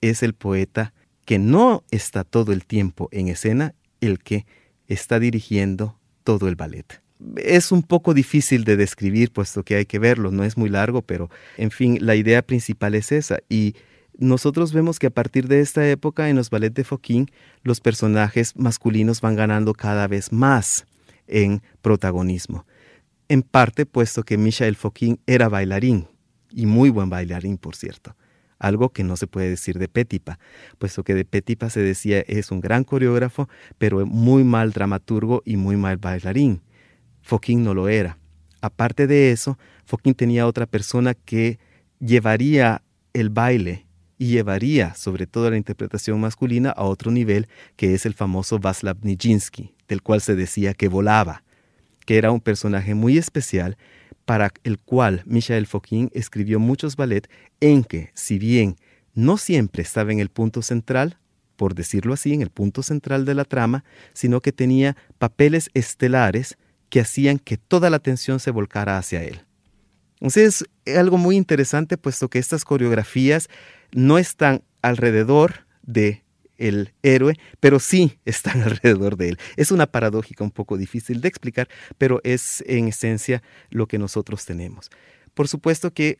es 0.01 0.23
el 0.23 0.33
poeta 0.33 0.93
que 1.25 1.39
no 1.39 1.83
está 1.91 2.23
todo 2.23 2.53
el 2.53 2.65
tiempo 2.65 3.09
en 3.11 3.27
escena 3.27 3.73
el 4.01 4.19
que 4.19 4.45
está 4.87 5.19
dirigiendo 5.19 5.97
todo 6.23 6.47
el 6.47 6.55
ballet. 6.55 7.01
Es 7.37 7.71
un 7.71 7.81
poco 7.81 8.13
difícil 8.13 8.63
de 8.63 8.77
describir, 8.77 9.31
puesto 9.31 9.63
que 9.63 9.75
hay 9.75 9.85
que 9.85 9.99
verlo, 9.99 10.31
no 10.31 10.43
es 10.43 10.57
muy 10.57 10.69
largo, 10.69 11.01
pero 11.01 11.29
en 11.57 11.71
fin, 11.71 11.97
la 12.01 12.15
idea 12.15 12.41
principal 12.41 12.93
es 12.93 13.11
esa. 13.11 13.39
Y 13.49 13.75
nosotros 14.17 14.73
vemos 14.73 14.99
que 14.99 15.07
a 15.07 15.11
partir 15.11 15.47
de 15.47 15.61
esta 15.61 15.89
época 15.89 16.29
en 16.29 16.35
los 16.35 16.49
ballets 16.49 16.75
de 16.75 16.83
Fokine, 16.83 17.27
los 17.63 17.79
personajes 17.79 18.55
masculinos 18.55 19.21
van 19.21 19.35
ganando 19.35 19.73
cada 19.73 20.07
vez 20.07 20.31
más 20.31 20.85
en 21.27 21.63
protagonismo 21.81 22.65
en 23.29 23.41
parte 23.41 23.85
puesto 23.85 24.23
que 24.23 24.37
Michael 24.37 24.75
Fokine 24.75 25.17
era 25.25 25.49
bailarín, 25.49 26.07
y 26.51 26.65
muy 26.65 26.89
buen 26.89 27.09
bailarín, 27.09 27.57
por 27.57 27.75
cierto. 27.75 28.15
Algo 28.59 28.89
que 28.89 29.03
no 29.03 29.17
se 29.17 29.27
puede 29.27 29.49
decir 29.49 29.79
de 29.79 29.87
Petipa, 29.87 30.39
puesto 30.77 31.03
que 31.03 31.13
de 31.13 31.25
Petipa 31.25 31.69
se 31.69 31.81
decía 31.81 32.21
es 32.21 32.51
un 32.51 32.61
gran 32.61 32.83
coreógrafo, 32.83 33.49
pero 33.77 34.05
muy 34.05 34.43
mal 34.43 34.71
dramaturgo 34.71 35.41
y 35.45 35.57
muy 35.57 35.75
mal 35.75 35.97
bailarín. 35.97 36.61
Fokine 37.21 37.63
no 37.63 37.73
lo 37.73 37.89
era. 37.89 38.17
Aparte 38.61 39.07
de 39.07 39.31
eso, 39.31 39.57
Fokine 39.85 40.15
tenía 40.15 40.47
otra 40.47 40.65
persona 40.65 41.13
que 41.13 41.59
llevaría 41.99 42.81
el 43.13 43.29
baile 43.29 43.85
y 44.17 44.27
llevaría 44.27 44.95
sobre 44.95 45.27
todo 45.27 45.49
la 45.49 45.57
interpretación 45.57 46.21
masculina 46.21 46.69
a 46.69 46.83
otro 46.83 47.11
nivel, 47.11 47.47
que 47.75 47.93
es 47.93 48.05
el 48.05 48.13
famoso 48.13 48.59
Václav 48.59 48.97
Nijinsky, 49.01 49.75
del 49.87 50.01
cual 50.01 50.21
se 50.21 50.35
decía 50.35 50.73
que 50.73 50.87
volaba 50.87 51.43
que 52.05 52.17
era 52.17 52.31
un 52.31 52.39
personaje 52.39 52.95
muy 52.95 53.17
especial 53.17 53.77
para 54.25 54.51
el 54.63 54.79
cual 54.79 55.23
Michael 55.25 55.67
Fokine 55.67 56.09
escribió 56.13 56.59
muchos 56.59 56.95
ballets 56.95 57.29
en 57.59 57.83
que, 57.83 58.11
si 58.13 58.39
bien 58.39 58.75
no 59.13 59.37
siempre 59.37 59.83
estaba 59.83 60.11
en 60.11 60.19
el 60.19 60.29
punto 60.29 60.61
central, 60.61 61.17
por 61.55 61.73
decirlo 61.75 62.13
así, 62.13 62.33
en 62.33 62.41
el 62.41 62.49
punto 62.49 62.83
central 62.83 63.23
de 63.23 63.35
la 63.35 63.45
trama, 63.45 63.85
sino 64.13 64.41
que 64.41 64.51
tenía 64.51 64.97
papeles 65.17 65.69
estelares 65.73 66.57
que 66.89 66.99
hacían 66.99 67.39
que 67.39 67.57
toda 67.57 67.89
la 67.89 67.97
atención 67.97 68.39
se 68.39 68.51
volcara 68.51 68.97
hacia 68.97 69.23
él. 69.23 69.41
Entonces 70.15 70.65
es 70.85 70.97
algo 70.97 71.17
muy 71.17 71.35
interesante 71.35 71.97
puesto 71.97 72.29
que 72.29 72.39
estas 72.39 72.65
coreografías 72.65 73.47
no 73.93 74.17
están 74.17 74.63
alrededor 74.81 75.65
de 75.83 76.24
el 76.57 76.93
héroe, 77.03 77.37
pero 77.59 77.79
sí 77.79 78.19
están 78.25 78.61
alrededor 78.63 79.17
de 79.17 79.29
él. 79.29 79.39
Es 79.55 79.71
una 79.71 79.87
paradójica 79.87 80.43
un 80.43 80.51
poco 80.51 80.77
difícil 80.77 81.21
de 81.21 81.27
explicar, 81.27 81.67
pero 81.97 82.21
es 82.23 82.63
en 82.67 82.87
esencia 82.87 83.41
lo 83.69 83.87
que 83.87 83.97
nosotros 83.97 84.45
tenemos. 84.45 84.89
Por 85.33 85.47
supuesto 85.47 85.93
que 85.93 86.19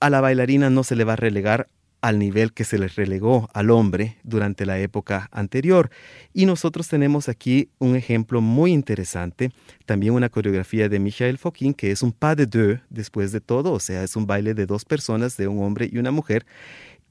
a 0.00 0.10
la 0.10 0.20
bailarina 0.20 0.70
no 0.70 0.84
se 0.84 0.96
le 0.96 1.04
va 1.04 1.14
a 1.14 1.16
relegar 1.16 1.68
al 2.04 2.18
nivel 2.18 2.52
que 2.52 2.64
se 2.64 2.76
le 2.76 2.88
relegó 2.88 3.48
al 3.54 3.70
hombre 3.70 4.18
durante 4.24 4.66
la 4.66 4.78
época 4.78 5.30
anterior. 5.32 5.88
Y 6.34 6.44
nosotros 6.44 6.86
tenemos 6.86 7.30
aquí 7.30 7.70
un 7.78 7.96
ejemplo 7.96 8.42
muy 8.42 8.72
interesante, 8.74 9.52
también 9.86 10.12
una 10.12 10.28
coreografía 10.28 10.90
de 10.90 10.98
Michael 10.98 11.38
Fokine, 11.38 11.72
que 11.72 11.92
es 11.92 12.02
un 12.02 12.12
pas 12.12 12.36
de 12.36 12.44
deux 12.44 12.78
después 12.90 13.32
de 13.32 13.40
todo, 13.40 13.72
o 13.72 13.80
sea, 13.80 14.04
es 14.04 14.16
un 14.16 14.26
baile 14.26 14.52
de 14.52 14.66
dos 14.66 14.84
personas, 14.84 15.38
de 15.38 15.48
un 15.48 15.62
hombre 15.64 15.88
y 15.90 15.96
una 15.96 16.10
mujer, 16.10 16.44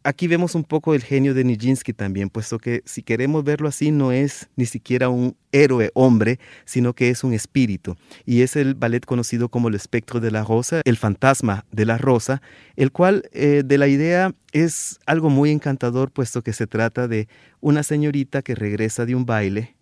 Aquí 0.05 0.27
vemos 0.27 0.53
un 0.53 0.65
poco 0.65 0.93
el 0.93 1.01
genio 1.01 1.33
de 1.33 1.45
Nijinsky 1.45 1.93
también, 1.93 2.29
puesto 2.29 2.59
que 2.59 2.81
si 2.85 3.03
queremos 3.03 3.45
verlo 3.45 3.69
así, 3.69 3.89
no 3.89 4.11
es 4.11 4.49
ni 4.57 4.65
siquiera 4.65 5.07
un 5.07 5.37
héroe 5.53 5.91
hombre, 5.93 6.39
sino 6.65 6.93
que 6.93 7.09
es 7.09 7.23
un 7.23 7.33
espíritu. 7.33 7.95
Y 8.25 8.41
es 8.41 8.57
el 8.57 8.75
ballet 8.75 9.05
conocido 9.05 9.47
como 9.47 9.69
el 9.69 9.75
espectro 9.75 10.19
de 10.19 10.29
la 10.29 10.43
rosa, 10.43 10.81
el 10.83 10.97
fantasma 10.97 11.65
de 11.71 11.85
la 11.85 11.97
rosa, 11.97 12.41
el 12.75 12.91
cual 12.91 13.29
eh, 13.31 13.63
de 13.65 13.77
la 13.77 13.87
idea 13.87 14.33
es 14.51 14.99
algo 15.05 15.29
muy 15.29 15.51
encantador, 15.51 16.11
puesto 16.11 16.41
que 16.41 16.51
se 16.51 16.67
trata 16.67 17.07
de 17.07 17.29
una 17.61 17.81
señorita 17.83 18.41
que 18.41 18.55
regresa 18.55 19.05
de 19.05 19.15
un 19.15 19.25
baile 19.25 19.77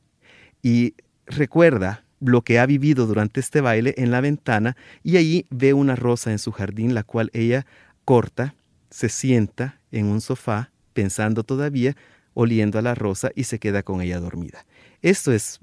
y 0.61 0.93
recuerda 1.25 2.05
lo 2.19 2.43
que 2.43 2.59
ha 2.59 2.67
vivido 2.67 3.07
durante 3.07 3.39
este 3.39 3.61
baile 3.61 3.95
en 3.97 4.11
la 4.11 4.21
ventana 4.21 4.77
y 5.01 5.17
ahí 5.17 5.47
ve 5.49 5.73
una 5.73 5.95
rosa 5.95 6.31
en 6.31 6.37
su 6.37 6.51
jardín, 6.51 6.93
la 6.93 7.01
cual 7.01 7.31
ella 7.33 7.65
corta, 8.05 8.53
se 8.91 9.09
sienta 9.09 9.79
en 9.91 10.05
un 10.05 10.21
sofá, 10.21 10.69
pensando 10.93 11.43
todavía, 11.43 11.95
oliendo 12.35 12.77
a 12.77 12.83
la 12.83 12.93
rosa 12.93 13.31
y 13.35 13.45
se 13.45 13.57
queda 13.57 13.81
con 13.81 14.01
ella 14.01 14.19
dormida. 14.19 14.65
Esto 15.01 15.31
es 15.31 15.59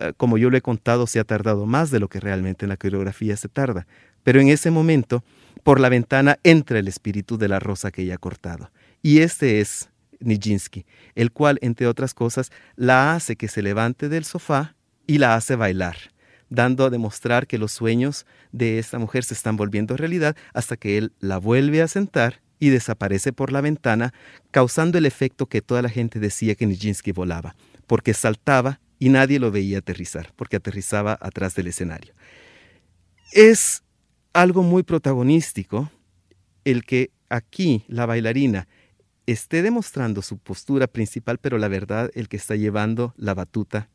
eh, 0.00 0.12
como 0.16 0.38
yo 0.38 0.50
lo 0.50 0.56
he 0.56 0.62
contado, 0.62 1.06
se 1.06 1.20
ha 1.20 1.24
tardado 1.24 1.66
más 1.66 1.90
de 1.90 2.00
lo 2.00 2.08
que 2.08 2.20
realmente 2.20 2.64
en 2.64 2.70
la 2.70 2.76
coreografía 2.76 3.36
se 3.36 3.48
tarda. 3.48 3.86
Pero 4.22 4.40
en 4.40 4.48
ese 4.48 4.70
momento, 4.70 5.24
por 5.62 5.80
la 5.80 5.88
ventana 5.88 6.38
entra 6.42 6.78
el 6.78 6.88
espíritu 6.88 7.38
de 7.38 7.48
la 7.48 7.58
rosa 7.58 7.90
que 7.90 8.02
ella 8.02 8.14
ha 8.14 8.18
cortado. 8.18 8.70
Y 9.02 9.20
este 9.20 9.60
es 9.60 9.90
Nijinsky, 10.20 10.86
el 11.14 11.32
cual, 11.32 11.58
entre 11.62 11.86
otras 11.86 12.14
cosas, 12.14 12.50
la 12.76 13.14
hace 13.14 13.36
que 13.36 13.48
se 13.48 13.62
levante 13.62 14.08
del 14.08 14.24
sofá 14.24 14.74
y 15.06 15.18
la 15.18 15.34
hace 15.34 15.56
bailar, 15.56 15.96
dando 16.50 16.84
a 16.84 16.90
demostrar 16.90 17.46
que 17.46 17.58
los 17.58 17.72
sueños 17.72 18.26
de 18.52 18.78
esta 18.78 18.98
mujer 18.98 19.24
se 19.24 19.34
están 19.34 19.56
volviendo 19.56 19.96
realidad 19.96 20.36
hasta 20.52 20.76
que 20.76 20.98
él 20.98 21.12
la 21.20 21.38
vuelve 21.38 21.80
a 21.80 21.88
sentar 21.88 22.42
y 22.58 22.68
desaparece 22.68 23.32
por 23.32 23.52
la 23.52 23.62
ventana, 23.62 24.12
causando 24.50 24.98
el 24.98 25.06
efecto 25.06 25.46
que 25.46 25.62
toda 25.62 25.80
la 25.80 25.88
gente 25.88 26.20
decía 26.20 26.54
que 26.54 26.66
Nijinsky 26.66 27.12
volaba, 27.12 27.56
porque 27.86 28.12
saltaba 28.12 28.80
y 28.98 29.08
nadie 29.08 29.38
lo 29.38 29.50
veía 29.50 29.78
aterrizar, 29.78 30.32
porque 30.36 30.56
aterrizaba 30.56 31.18
atrás 31.22 31.54
del 31.54 31.68
escenario. 31.68 32.12
Es 33.32 33.82
algo 34.34 34.62
muy 34.62 34.82
protagonístico 34.82 35.90
el 36.64 36.84
que 36.84 37.10
aquí 37.30 37.84
la 37.88 38.04
bailarina 38.04 38.68
esté 39.26 39.62
demostrando 39.62 40.20
su 40.20 40.36
postura 40.36 40.86
principal, 40.86 41.38
pero 41.38 41.56
la 41.56 41.68
verdad 41.68 42.10
el 42.14 42.28
que 42.28 42.36
está 42.36 42.56
llevando 42.56 43.14
la 43.16 43.32
batuta, 43.32 43.88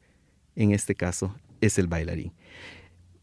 en 0.56 0.72
este 0.72 0.96
caso, 0.96 1.36
es 1.62 1.78
el 1.80 1.88
bailarín. 1.88 2.34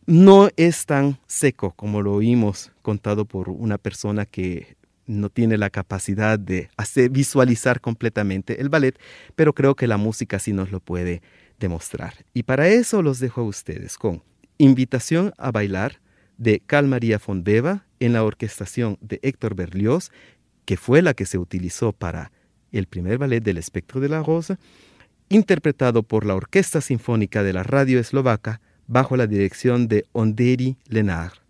No 0.07 0.49
es 0.57 0.87
tan 0.87 1.19
seco 1.27 1.73
como 1.73 2.03
lo 2.03 2.15
oímos 2.15 2.73
contado 2.83 3.25
por 3.25 3.49
una 3.49 3.79
persona 3.79 4.27
que 4.27 4.77
no 5.07 5.31
tiene 5.31 5.59
la 5.59 5.71
capacidad 5.71 6.39
de 6.39 6.71
hacer, 6.77 7.11
visualizar 7.11 7.81
completamente 7.81 8.61
el 8.61 8.69
ballet, 8.69 8.99
pero 9.35 9.53
creo 9.53 9.75
que 9.75 9.87
la 9.87 9.97
música 9.97 10.39
sí 10.39 10.53
nos 10.53 10.71
lo 10.71 10.81
puede 10.81 11.23
demostrar. 11.59 12.25
Y 12.35 12.45
para 12.45 12.69
eso 12.69 13.03
los 13.03 13.21
dejo 13.21 13.43
a 13.43 13.45
ustedes 13.45 13.97
con 13.97 14.23
Invitación 14.59 15.33
a 15.39 15.51
bailar 15.51 16.01
de 16.39 16.61
Cal 16.61 16.87
María 16.87 17.19
Fondeva 17.19 17.85
en 17.99 18.13
la 18.13 18.23
orquestación 18.23 18.97
de 19.01 19.19
Héctor 19.23 19.57
Berlioz, 19.57 20.13
que 20.65 20.77
fue 20.77 21.03
la 21.03 21.15
que 21.15 21.27
se 21.27 21.39
utilizó 21.39 21.93
para 21.93 22.31
el 22.71 22.87
primer 22.87 23.19
ballet 23.19 23.43
del 23.43 23.59
Espectro 23.59 24.01
de 24.01 24.09
la 24.09 24.23
Rosa, 24.23 24.59
interpretado 25.33 26.03
por 26.03 26.27
la 26.27 26.35
Orquesta 26.35 26.81
Sinfónica 26.81 27.43
de 27.43 27.53
la 27.53 27.63
Radio 27.63 27.99
Eslovaca 27.99 28.61
bajo 28.87 29.17
la 29.17 29.27
dirección 29.27 29.89
de 29.89 30.05
Onderi 30.13 30.77
Lenard. 30.89 31.42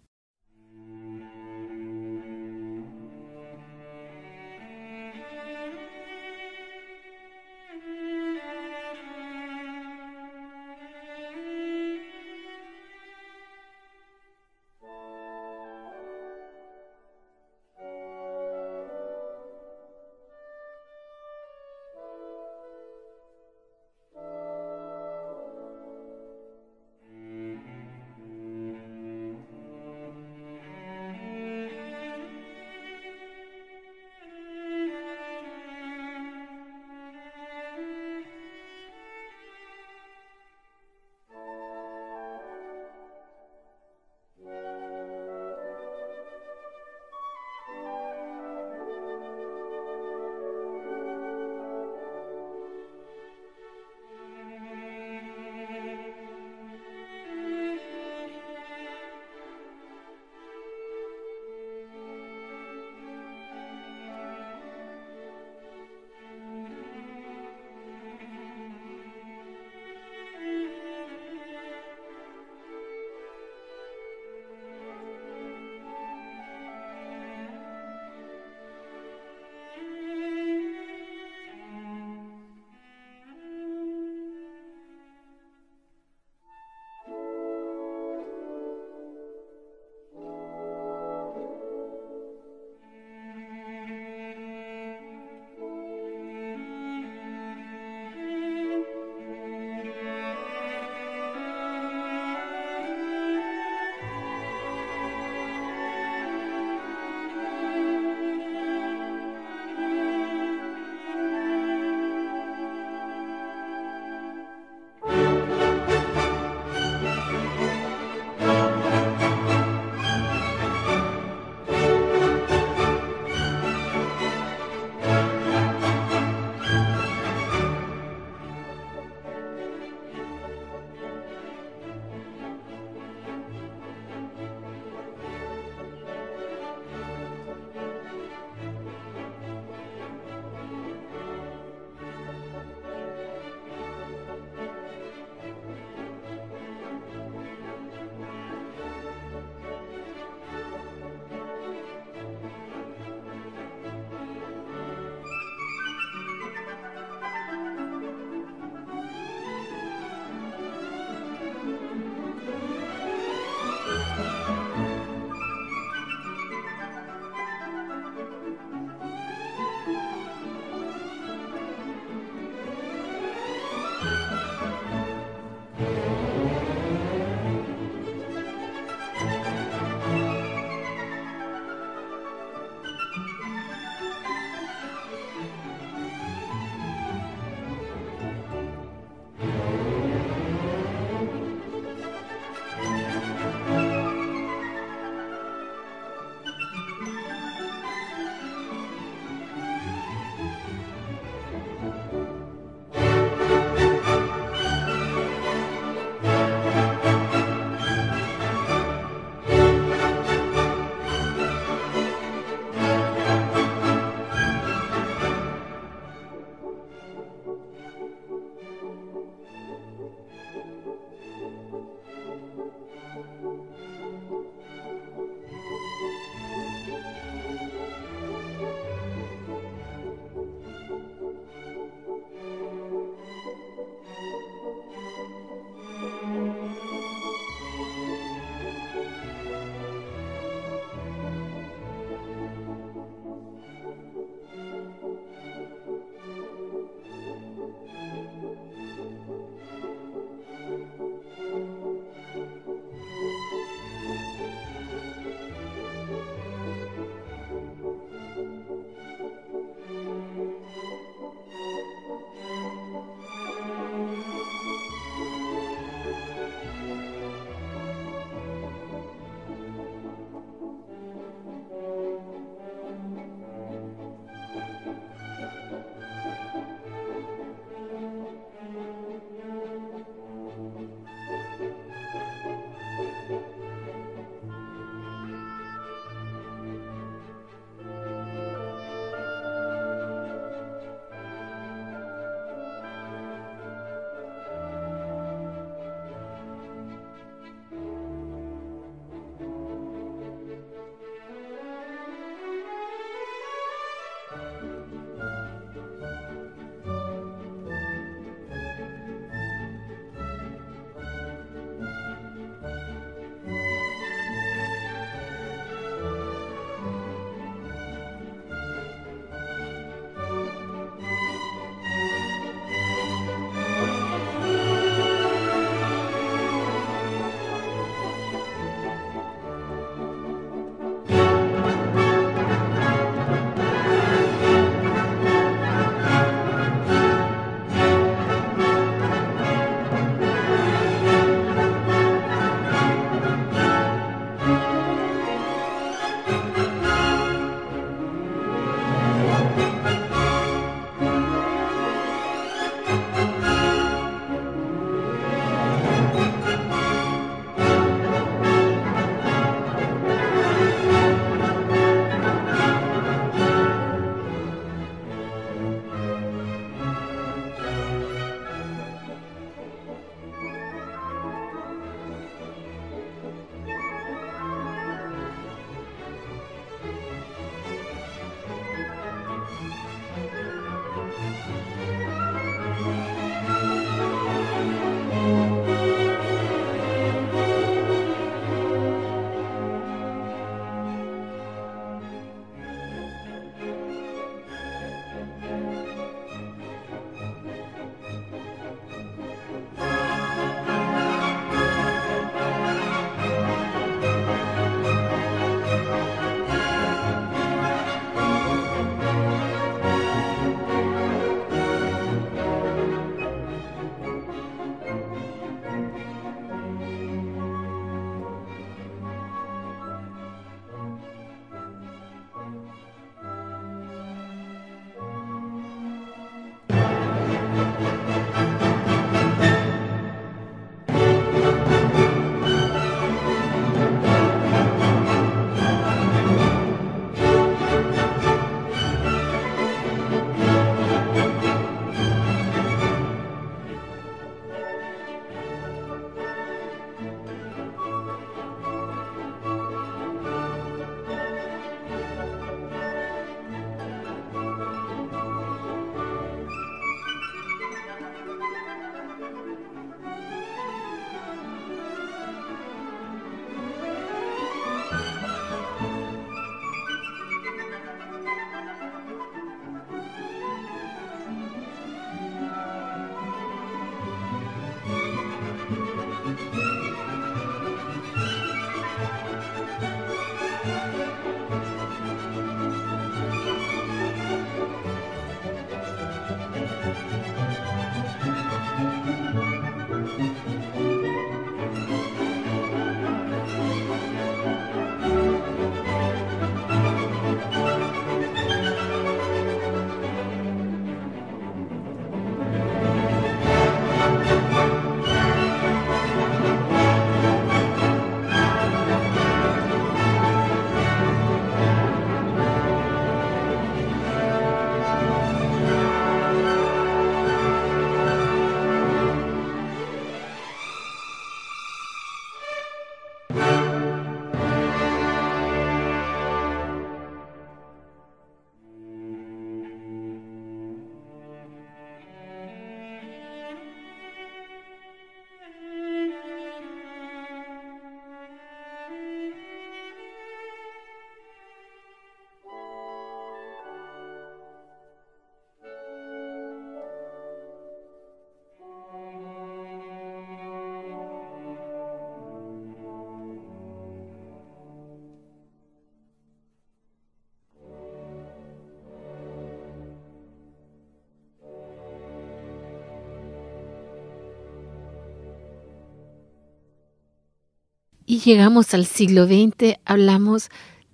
Y 568.13 568.19
llegamos 568.19 568.75
al 568.75 568.85
siglo 568.85 569.25
XX, 569.25 569.79
hablamos 569.87 570.51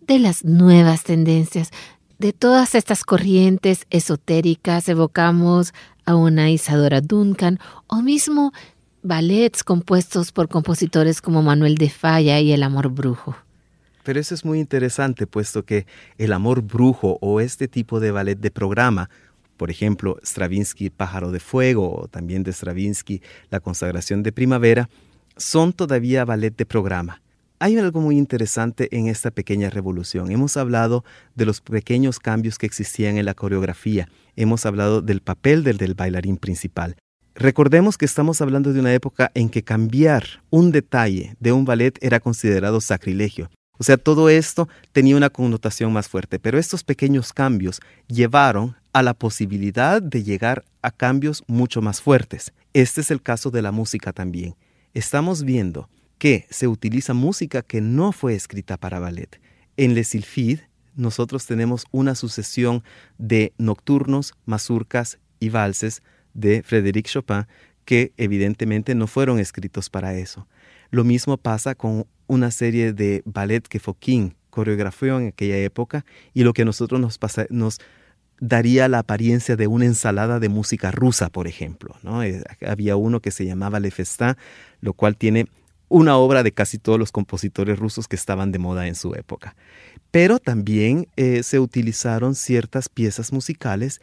de 0.07 0.21
las 0.21 0.45
nuevas 0.45 1.03
tendencias, 1.03 1.73
de 2.21 2.33
todas 2.33 2.77
estas 2.77 3.03
corrientes 3.03 3.89
esotéricas, 3.91 4.89
evocamos 4.89 5.75
a 6.05 6.14
una 6.14 6.49
Isadora 6.53 7.01
Duncan 7.01 7.59
o 7.89 8.03
mismo 8.03 8.53
ballets 9.03 9.64
compuestos 9.64 10.31
por 10.31 10.49
compositores 10.49 11.21
como 11.21 11.43
Manuel 11.43 11.75
de 11.75 11.91
Falla 11.91 12.39
y 12.39 12.53
El 12.53 12.62
Amor 12.62 12.89
Brujo. 12.89 13.35
Pero 14.05 14.21
eso 14.21 14.33
es 14.33 14.45
muy 14.45 14.61
interesante, 14.61 15.27
puesto 15.27 15.64
que 15.64 15.87
el 16.19 16.33
amor 16.33 16.62
brujo 16.62 17.19
o 17.21 17.41
este 17.41 17.66
tipo 17.66 17.99
de 17.99 18.12
ballet 18.12 18.39
de 18.39 18.53
programa, 18.53 19.11
por 19.57 19.73
ejemplo, 19.73 20.21
Stravinsky 20.23 20.91
Pájaro 20.91 21.33
de 21.33 21.41
Fuego 21.41 22.03
o 22.03 22.07
también 22.07 22.45
de 22.45 22.53
Stravinsky 22.53 23.23
La 23.51 23.59
Consagración 23.59 24.23
de 24.23 24.31
Primavera, 24.31 24.89
son 25.39 25.72
todavía 25.72 26.24
ballet 26.24 26.55
de 26.55 26.66
programa. 26.66 27.22
Hay 27.61 27.76
algo 27.76 28.01
muy 28.01 28.16
interesante 28.18 28.89
en 28.97 29.09
esta 29.09 29.30
pequeña 29.30 29.70
revolución. 29.70 30.30
Hemos 30.30 30.57
hablado 30.57 31.05
de 31.34 31.47
los 31.47 31.61
pequeños 31.61 32.20
cambios 32.20 32.59
que 32.59 32.66
existían 32.66 33.18
en 33.18 33.24
la 33.24 33.34
coreografía. 33.34 34.09
Hemos 34.36 34.64
hablado 34.64 35.03
del 35.03 35.22
papel 35.22 35.64
del, 35.64 35.95
bailarín 35.95 36.36
principal. 36.36 36.97
Recordemos 37.34 37.99
que 37.99 38.05
estamos 38.05 38.41
hablando 38.41 38.72
de 38.72 38.80
una 38.80 38.95
época 38.95 39.32
en 39.34 39.49
que 39.49 39.64
cambiar 39.64 40.24
un 40.51 40.70
detalle 40.70 41.36
de 41.41 41.53
un 41.53 41.64
ballet 41.64 41.99
era 42.01 42.20
considerado 42.20 42.80
sacrilegio. 42.80 43.51
O 43.78 43.84
sea, 43.84 43.97
todo 43.97 44.28
esto 44.28 44.68
tenía 44.93 45.16
una 45.16 45.30
connotación 45.30 45.93
más 45.93 46.09
fuerte, 46.09 46.39
pero 46.39 46.59
estos 46.59 46.82
pequeños 46.82 47.32
cambios 47.32 47.80
llevaron 48.09 48.76
a 48.93 49.03
la 49.03 49.14
posibilidad 49.14 50.03
de 50.03 50.24
llegar 50.24 50.64
a 50.82 50.91
cambios 50.91 51.45
mucho 51.47 51.80
más 51.80 52.01
fuertes. 52.01 52.53
Este 52.72 53.01
es 53.01 53.11
el 53.11 53.22
caso 53.22 53.51
de 53.51 53.62
la 53.62 53.72
música 53.72 54.12
también. 54.12 54.57
Estamos 54.99 55.44
viendo 55.44 55.88
que 56.18 56.49
se 56.51 56.66
utiliza 56.66 57.14
música 57.14 57.62
que 57.62 57.80
no 57.80 58.11
fue 58.11 58.34
escrita 58.34 58.76
para 58.76 58.99
ballet. 58.99 59.40
En 59.76 59.94
Le 59.94 60.03
Sylphide 60.03 60.68
nosotros 60.96 61.46
tenemos 61.46 61.86
una 61.92 62.16
sucesión 62.16 62.82
de 63.16 63.53
nocturnos, 63.59 64.34
mazurcas 64.44 65.20
y 65.38 65.51
valses 65.51 66.03
de 66.34 66.64
Frédéric 66.64 67.07
Chopin 67.07 67.46
que 67.84 68.12
evidentemente 68.16 68.96
no 68.96 69.07
fueron 69.07 69.38
escritos 69.38 69.88
para 69.88 70.14
eso. 70.16 70.49
Lo 70.90 71.05
mismo 71.05 71.36
pasa 71.36 71.76
con 71.76 72.09
una 72.26 72.51
serie 72.51 72.92
de 72.92 73.22
ballet 73.24 73.68
que 73.68 73.78
Fokine 73.78 74.34
coreografió 74.51 75.20
en 75.20 75.28
aquella 75.28 75.59
época 75.59 76.05
y 76.34 76.42
lo 76.42 76.53
que 76.53 76.64
nosotros 76.64 77.01
nos, 77.01 77.20
nos 77.51 77.78
daría 78.41 78.89
la 78.89 79.01
apariencia 79.01 79.57
de 79.57 79.66
una 79.66 79.84
ensalada 79.84 80.39
de 80.41 80.49
música 80.49 80.91
rusa, 80.91 81.28
por 81.28 81.47
ejemplo. 81.47 81.97
¿no? 82.03 82.22
Eh, 82.22 82.43
había 82.66 82.97
uno 82.97 83.20
que 83.20 83.30
se 83.30 83.45
llamaba 83.45 83.80
Le 83.80 83.93
lo 84.80 84.93
cual 84.93 85.16
tiene 85.16 85.47
una 85.89 86.16
obra 86.16 86.43
de 86.43 86.53
casi 86.53 86.78
todos 86.78 86.99
los 86.99 87.12
compositores 87.12 87.78
rusos 87.78 88.09
que 88.09 88.16
estaban 88.16 88.53
de 88.53 88.59
moda 88.59 88.86
en 88.86 88.95
su 88.95 89.14
época. 89.14 89.57
Pero 90.11 90.39
también 90.39 91.09
eh, 91.16 91.43
se 91.43 91.59
utilizaron 91.59 92.34
ciertas 92.34 92.89
piezas 92.89 93.32
musicales 93.32 94.01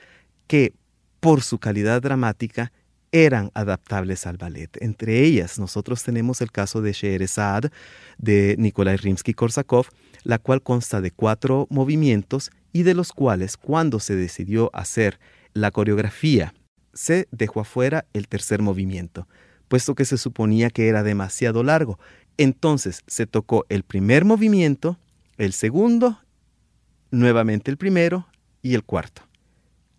que, 0.47 0.73
por 1.19 1.41
su 1.41 1.59
calidad 1.59 2.01
dramática, 2.01 2.71
eran 3.11 3.49
adaptables 3.53 4.27
al 4.27 4.37
ballet. 4.37 4.69
Entre 4.81 5.21
ellas, 5.21 5.57
nosotros 5.57 6.03
tenemos 6.03 6.41
el 6.41 6.51
caso 6.51 6.81
de 6.81 6.93
Scheherazade 6.93 7.69
de 8.17 8.55
Nikolai 8.57 8.97
Rimsky-Korsakov, 8.97 9.85
la 10.25 10.39
cual 10.39 10.61
consta 10.61 10.99
de 10.99 11.11
cuatro 11.11 11.67
movimientos 11.69 12.51
y 12.73 12.83
de 12.83 12.95
los 12.95 13.13
cuales, 13.13 13.55
cuando 13.55 13.99
se 13.99 14.15
decidió 14.15 14.69
hacer 14.73 15.19
la 15.53 15.71
coreografía, 15.71 16.53
se 16.93 17.27
dejó 17.31 17.61
afuera 17.61 18.05
el 18.11 18.27
tercer 18.27 18.61
movimiento, 18.61 19.27
puesto 19.67 19.93
que 19.95 20.03
se 20.03 20.17
suponía 20.17 20.71
que 20.71 20.87
era 20.87 21.03
demasiado 21.03 21.63
largo. 21.63 21.99
Entonces 22.37 23.03
se 23.05 23.27
tocó 23.27 23.65
el 23.69 23.83
primer 23.83 24.25
movimiento, 24.25 24.97
el 25.37 25.53
segundo, 25.53 26.19
nuevamente 27.11 27.69
el 27.69 27.77
primero 27.77 28.27
y 28.63 28.73
el 28.73 28.83
cuarto. 28.83 29.21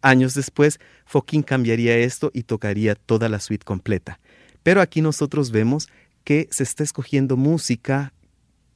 Años 0.03 0.35
después, 0.35 0.81
Fokin 1.05 1.43
cambiaría 1.43 1.97
esto 1.97 2.31
y 2.35 2.43
tocaría 2.43 2.97
toda 2.97 3.29
la 3.29 3.39
suite 3.39 3.65
completa. 3.65 4.19
Pero 4.65 4.81
aquí 4.81 5.01
nosotros 5.01 5.53
vemos 5.53 5.89
que 6.25 6.49
se 6.51 6.65
está 6.65 6.83
escogiendo 6.83 7.37
música 7.37 8.13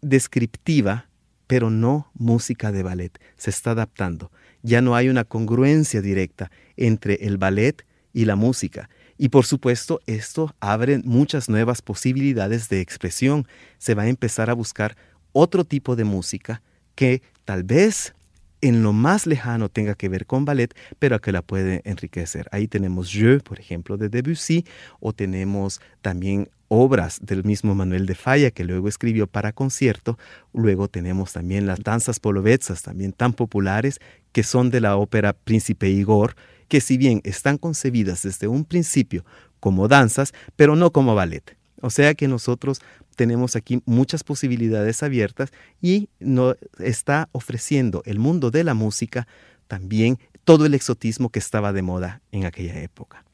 descriptiva, 0.01 1.09
pero 1.51 1.68
no 1.68 2.09
música 2.14 2.70
de 2.70 2.84
ballet. 2.84 3.18
Se 3.36 3.51
está 3.51 3.72
adaptando. 3.72 4.30
Ya 4.62 4.80
no 4.82 4.94
hay 4.94 5.09
una 5.09 5.24
congruencia 5.24 6.01
directa 6.01 6.53
entre 6.76 7.14
el 7.26 7.38
ballet 7.38 7.84
y 8.12 8.24
la 8.24 8.36
música. 8.36 8.88
Y 9.18 9.30
por 9.30 9.44
supuesto, 9.44 10.01
esto 10.07 10.55
abre 10.61 10.98
muchas 10.98 11.48
nuevas 11.48 11.82
posibilidades 11.82 12.68
de 12.68 12.80
expresión. 12.80 13.48
Se 13.78 13.96
va 13.96 14.05
a 14.05 14.09
empezar 14.09 14.48
a 14.48 14.55
buscar 14.55 14.96
otro 15.32 15.64
tipo 15.64 15.96
de 15.96 16.05
música 16.05 16.62
que 16.94 17.20
tal 17.44 17.64
vez 17.64 18.14
en 18.61 18.84
lo 18.84 18.92
más 18.92 19.26
lejano 19.26 19.68
tenga 19.68 19.96
que 19.96 20.09
ver 20.09 20.26
con 20.26 20.44
ballet, 20.44 20.72
pero 21.01 21.20
que 21.20 21.32
la 21.32 21.42
puede 21.42 21.82
enriquecer. 21.84 22.46
Ahí 22.53 22.68
tenemos 22.68 23.11
Je, 23.11 23.40
por 23.40 23.59
ejemplo, 23.59 23.96
de 23.96 24.09
Debussy, 24.09 24.64
o 25.01 25.12
tenemos 25.12 25.80
también 26.01 26.48
obras 26.70 27.18
del 27.20 27.42
mismo 27.42 27.74
Manuel 27.74 28.06
de 28.06 28.14
Falla 28.14 28.52
que 28.52 28.64
luego 28.64 28.88
escribió 28.88 29.26
para 29.26 29.52
concierto. 29.52 30.18
Luego 30.54 30.86
tenemos 30.88 31.32
también 31.32 31.66
las 31.66 31.80
danzas 31.80 32.20
polovetzas, 32.20 32.82
también 32.82 33.12
tan 33.12 33.32
populares, 33.32 33.98
que 34.32 34.44
son 34.44 34.70
de 34.70 34.80
la 34.80 34.96
ópera 34.96 35.32
Príncipe 35.32 35.90
Igor, 35.90 36.36
que 36.68 36.80
si 36.80 36.96
bien 36.96 37.20
están 37.24 37.58
concebidas 37.58 38.22
desde 38.22 38.46
un 38.46 38.64
principio 38.64 39.24
como 39.58 39.88
danzas, 39.88 40.32
pero 40.54 40.76
no 40.76 40.92
como 40.92 41.16
ballet. 41.16 41.56
O 41.82 41.90
sea 41.90 42.14
que 42.14 42.28
nosotros 42.28 42.80
tenemos 43.16 43.56
aquí 43.56 43.82
muchas 43.84 44.22
posibilidades 44.22 45.02
abiertas 45.02 45.50
y 45.82 46.08
nos 46.20 46.56
está 46.78 47.28
ofreciendo 47.32 48.02
el 48.06 48.20
mundo 48.20 48.52
de 48.52 48.62
la 48.62 48.74
música 48.74 49.26
también 49.66 50.18
todo 50.44 50.66
el 50.66 50.74
exotismo 50.74 51.30
que 51.30 51.40
estaba 51.40 51.72
de 51.72 51.82
moda 51.82 52.22
en 52.30 52.44
aquella 52.44 52.80
época. 52.80 53.24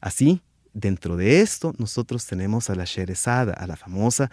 Así, 0.00 0.42
dentro 0.74 1.16
de 1.16 1.40
esto, 1.40 1.72
nosotros 1.78 2.26
tenemos 2.26 2.68
a 2.68 2.74
la 2.74 2.84
Sherezada, 2.84 3.54
a 3.54 3.66
la 3.66 3.76
famosa 3.76 4.30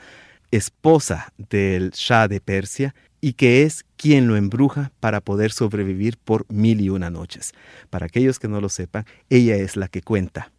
esposa 0.51 1.31
del 1.49 1.91
Shah 1.91 2.27
de 2.27 2.41
Persia, 2.41 2.93
y 3.21 3.33
que 3.33 3.63
es 3.63 3.85
quien 3.95 4.27
lo 4.27 4.35
embruja 4.35 4.91
para 4.99 5.21
poder 5.21 5.51
sobrevivir 5.51 6.17
por 6.17 6.45
mil 6.51 6.81
y 6.81 6.89
una 6.89 7.09
noches. 7.09 7.53
Para 7.89 8.07
aquellos 8.07 8.39
que 8.39 8.47
no 8.47 8.59
lo 8.59 8.67
sepan, 8.67 9.05
ella 9.29 9.55
es 9.55 9.77
la 9.77 9.87
que 9.87 10.01
cuenta. 10.01 10.51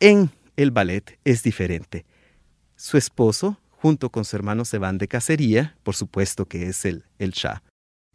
En 0.00 0.30
el 0.56 0.70
ballet 0.70 1.18
es 1.24 1.42
diferente 1.42 2.06
su 2.76 2.96
esposo, 2.96 3.58
junto 3.70 4.10
con 4.10 4.24
su 4.24 4.36
hermano, 4.36 4.64
se 4.64 4.78
van 4.78 4.98
de 4.98 5.08
cacería, 5.08 5.76
por 5.82 5.94
supuesto 5.94 6.46
que 6.46 6.68
es 6.68 6.84
el, 6.84 7.04
el 7.18 7.30
Shah. 7.30 7.62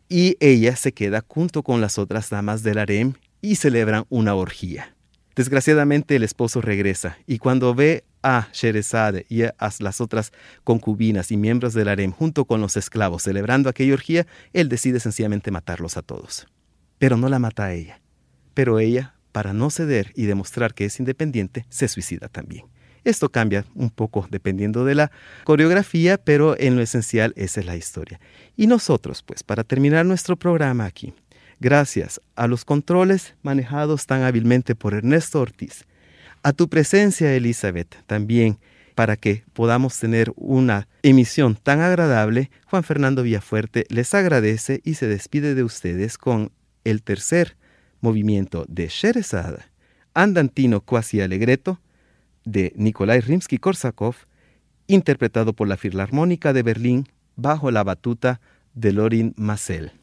Y 0.08 0.38
ella 0.40 0.76
se 0.76 0.92
queda 0.92 1.24
junto 1.28 1.64
con 1.64 1.82
las 1.82 1.98
otras 1.98 2.30
damas 2.30 2.64
del 2.64 2.80
harem 2.80 3.14
y 3.42 3.56
celebran 3.56 4.06
una 4.10 4.36
orgía. 4.36 4.96
Desgraciadamente 5.40 6.18
el 6.18 6.24
esposo 6.24 6.60
regresa 6.60 7.18
y 7.26 7.38
cuando 7.38 7.74
ve 7.74 8.04
a 8.22 8.50
Sherezade 8.52 9.26
y 9.30 9.44
a 9.44 9.56
las 9.80 10.02
otras 10.02 10.34
concubinas 10.66 11.32
y 11.32 11.38
miembros 11.38 11.74
del 11.74 11.88
harem 11.88 12.12
junto 12.12 12.44
con 12.44 12.60
los 12.60 12.76
esclavos 12.76 13.24
celebrando 13.24 13.70
aquella 13.70 13.94
orgía, 13.94 14.28
él 14.52 14.68
decide 14.68 15.00
sencillamente 15.00 15.50
matarlos 15.50 15.96
a 15.96 16.02
todos. 16.02 16.46
Pero 16.98 17.16
no 17.16 17.30
la 17.30 17.40
mata 17.40 17.68
a 17.68 17.74
ella. 17.74 18.02
Pero 18.54 18.80
ella, 18.80 19.16
para 19.32 19.54
no 19.54 19.70
ceder 19.70 20.12
y 20.14 20.26
demostrar 20.26 20.74
que 20.74 20.84
es 20.84 21.00
independiente, 21.00 21.66
se 21.70 21.88
suicida 21.88 22.28
también. 22.28 22.66
Esto 23.06 23.30
cambia 23.30 23.64
un 23.76 23.92
poco 23.92 24.28
dependiendo 24.30 24.84
de 24.84 24.96
la 24.96 25.12
coreografía, 25.46 26.18
pero 26.18 26.60
en 26.60 26.76
lo 26.76 26.82
esencial 26.82 27.32
esa 27.38 27.62
es 27.62 27.66
la 27.66 27.78
historia. 27.78 28.20
Y 28.58 28.68
nosotros, 28.68 29.24
pues, 29.24 29.44
para 29.44 29.64
terminar 29.64 30.06
nuestro 30.06 30.36
programa 30.36 30.84
aquí, 30.84 31.14
gracias 31.60 32.22
a 32.36 32.48
los 32.48 32.66
controles 32.66 33.36
manejados 33.42 34.06
tan 34.06 34.24
hábilmente 34.24 34.76
por 34.76 34.94
Ernesto 34.94 35.42
Ortiz, 35.42 35.86
a 36.42 36.54
tu 36.54 36.70
presencia, 36.70 37.34
Elizabeth, 37.36 37.96
también 38.06 38.60
para 38.96 39.16
que 39.16 39.44
podamos 39.54 39.98
tener 39.98 40.34
una 40.36 40.88
emisión 41.04 41.56
tan 41.56 41.80
agradable, 41.80 42.52
Juan 42.66 42.84
Fernando 42.84 43.24
Villafuerte 43.24 43.86
les 43.90 44.14
agradece 44.14 44.82
y 44.84 44.96
se 44.96 45.08
despide 45.08 45.56
de 45.56 45.64
ustedes 45.64 46.18
con 46.18 46.52
el 46.84 47.02
tercer 47.02 47.56
movimiento 48.02 48.66
de 48.68 48.88
Sherezada, 48.88 49.70
Andantino 50.14 50.82
Quasi 50.82 51.22
Alegreto, 51.22 51.80
de 52.44 52.74
Nikolai 52.76 53.22
Rimsky-Korsakov, 53.22 54.16
interpretado 54.88 55.54
por 55.54 55.68
la 55.68 55.78
Filarmónica 55.78 56.52
de 56.52 56.64
Berlín 56.64 57.08
bajo 57.36 57.72
la 57.72 57.84
batuta 57.84 58.42
de 58.74 58.92
Lorin 58.92 59.34
Massel. 59.38 59.94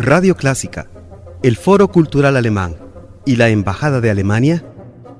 Radio 0.00 0.34
Clásica, 0.34 0.88
el 1.42 1.56
Foro 1.56 1.88
Cultural 1.88 2.34
Alemán 2.38 2.74
y 3.26 3.36
la 3.36 3.50
Embajada 3.50 4.00
de 4.00 4.10
Alemania 4.10 4.64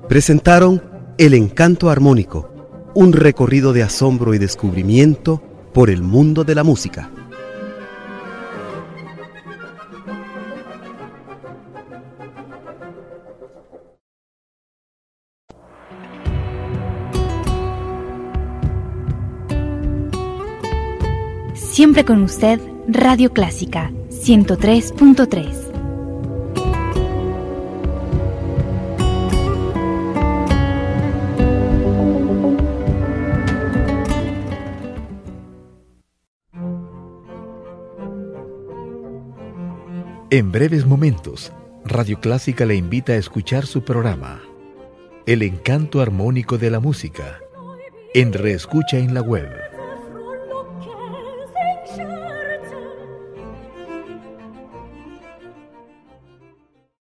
presentaron 0.09 0.81
El 1.19 1.35
Encanto 1.35 1.91
Armónico, 1.91 2.89
un 2.95 3.13
recorrido 3.13 3.73
de 3.73 3.83
asombro 3.83 4.33
y 4.33 4.39
descubrimiento 4.39 5.43
por 5.71 5.91
el 5.91 6.01
mundo 6.01 6.43
de 6.43 6.55
la 6.55 6.63
música. 6.63 7.11
Siempre 21.53 22.03
con 22.03 22.23
usted, 22.23 22.59
Radio 22.87 23.31
Clásica 23.31 23.91
103.3. 24.23 25.71
En 40.29 40.51
breves 40.51 40.85
momentos, 40.85 41.51
Radio 41.83 42.19
Clásica 42.19 42.65
le 42.65 42.75
invita 42.75 43.13
a 43.13 43.15
escuchar 43.15 43.65
su 43.65 43.83
programa, 43.83 44.43
El 45.25 45.41
encanto 45.41 45.99
armónico 45.99 46.59
de 46.59 46.69
la 46.69 46.79
música, 46.79 47.39
en 48.13 48.33
Reescucha 48.33 48.99
en 48.99 49.15
la 49.15 49.21
web 49.21 49.60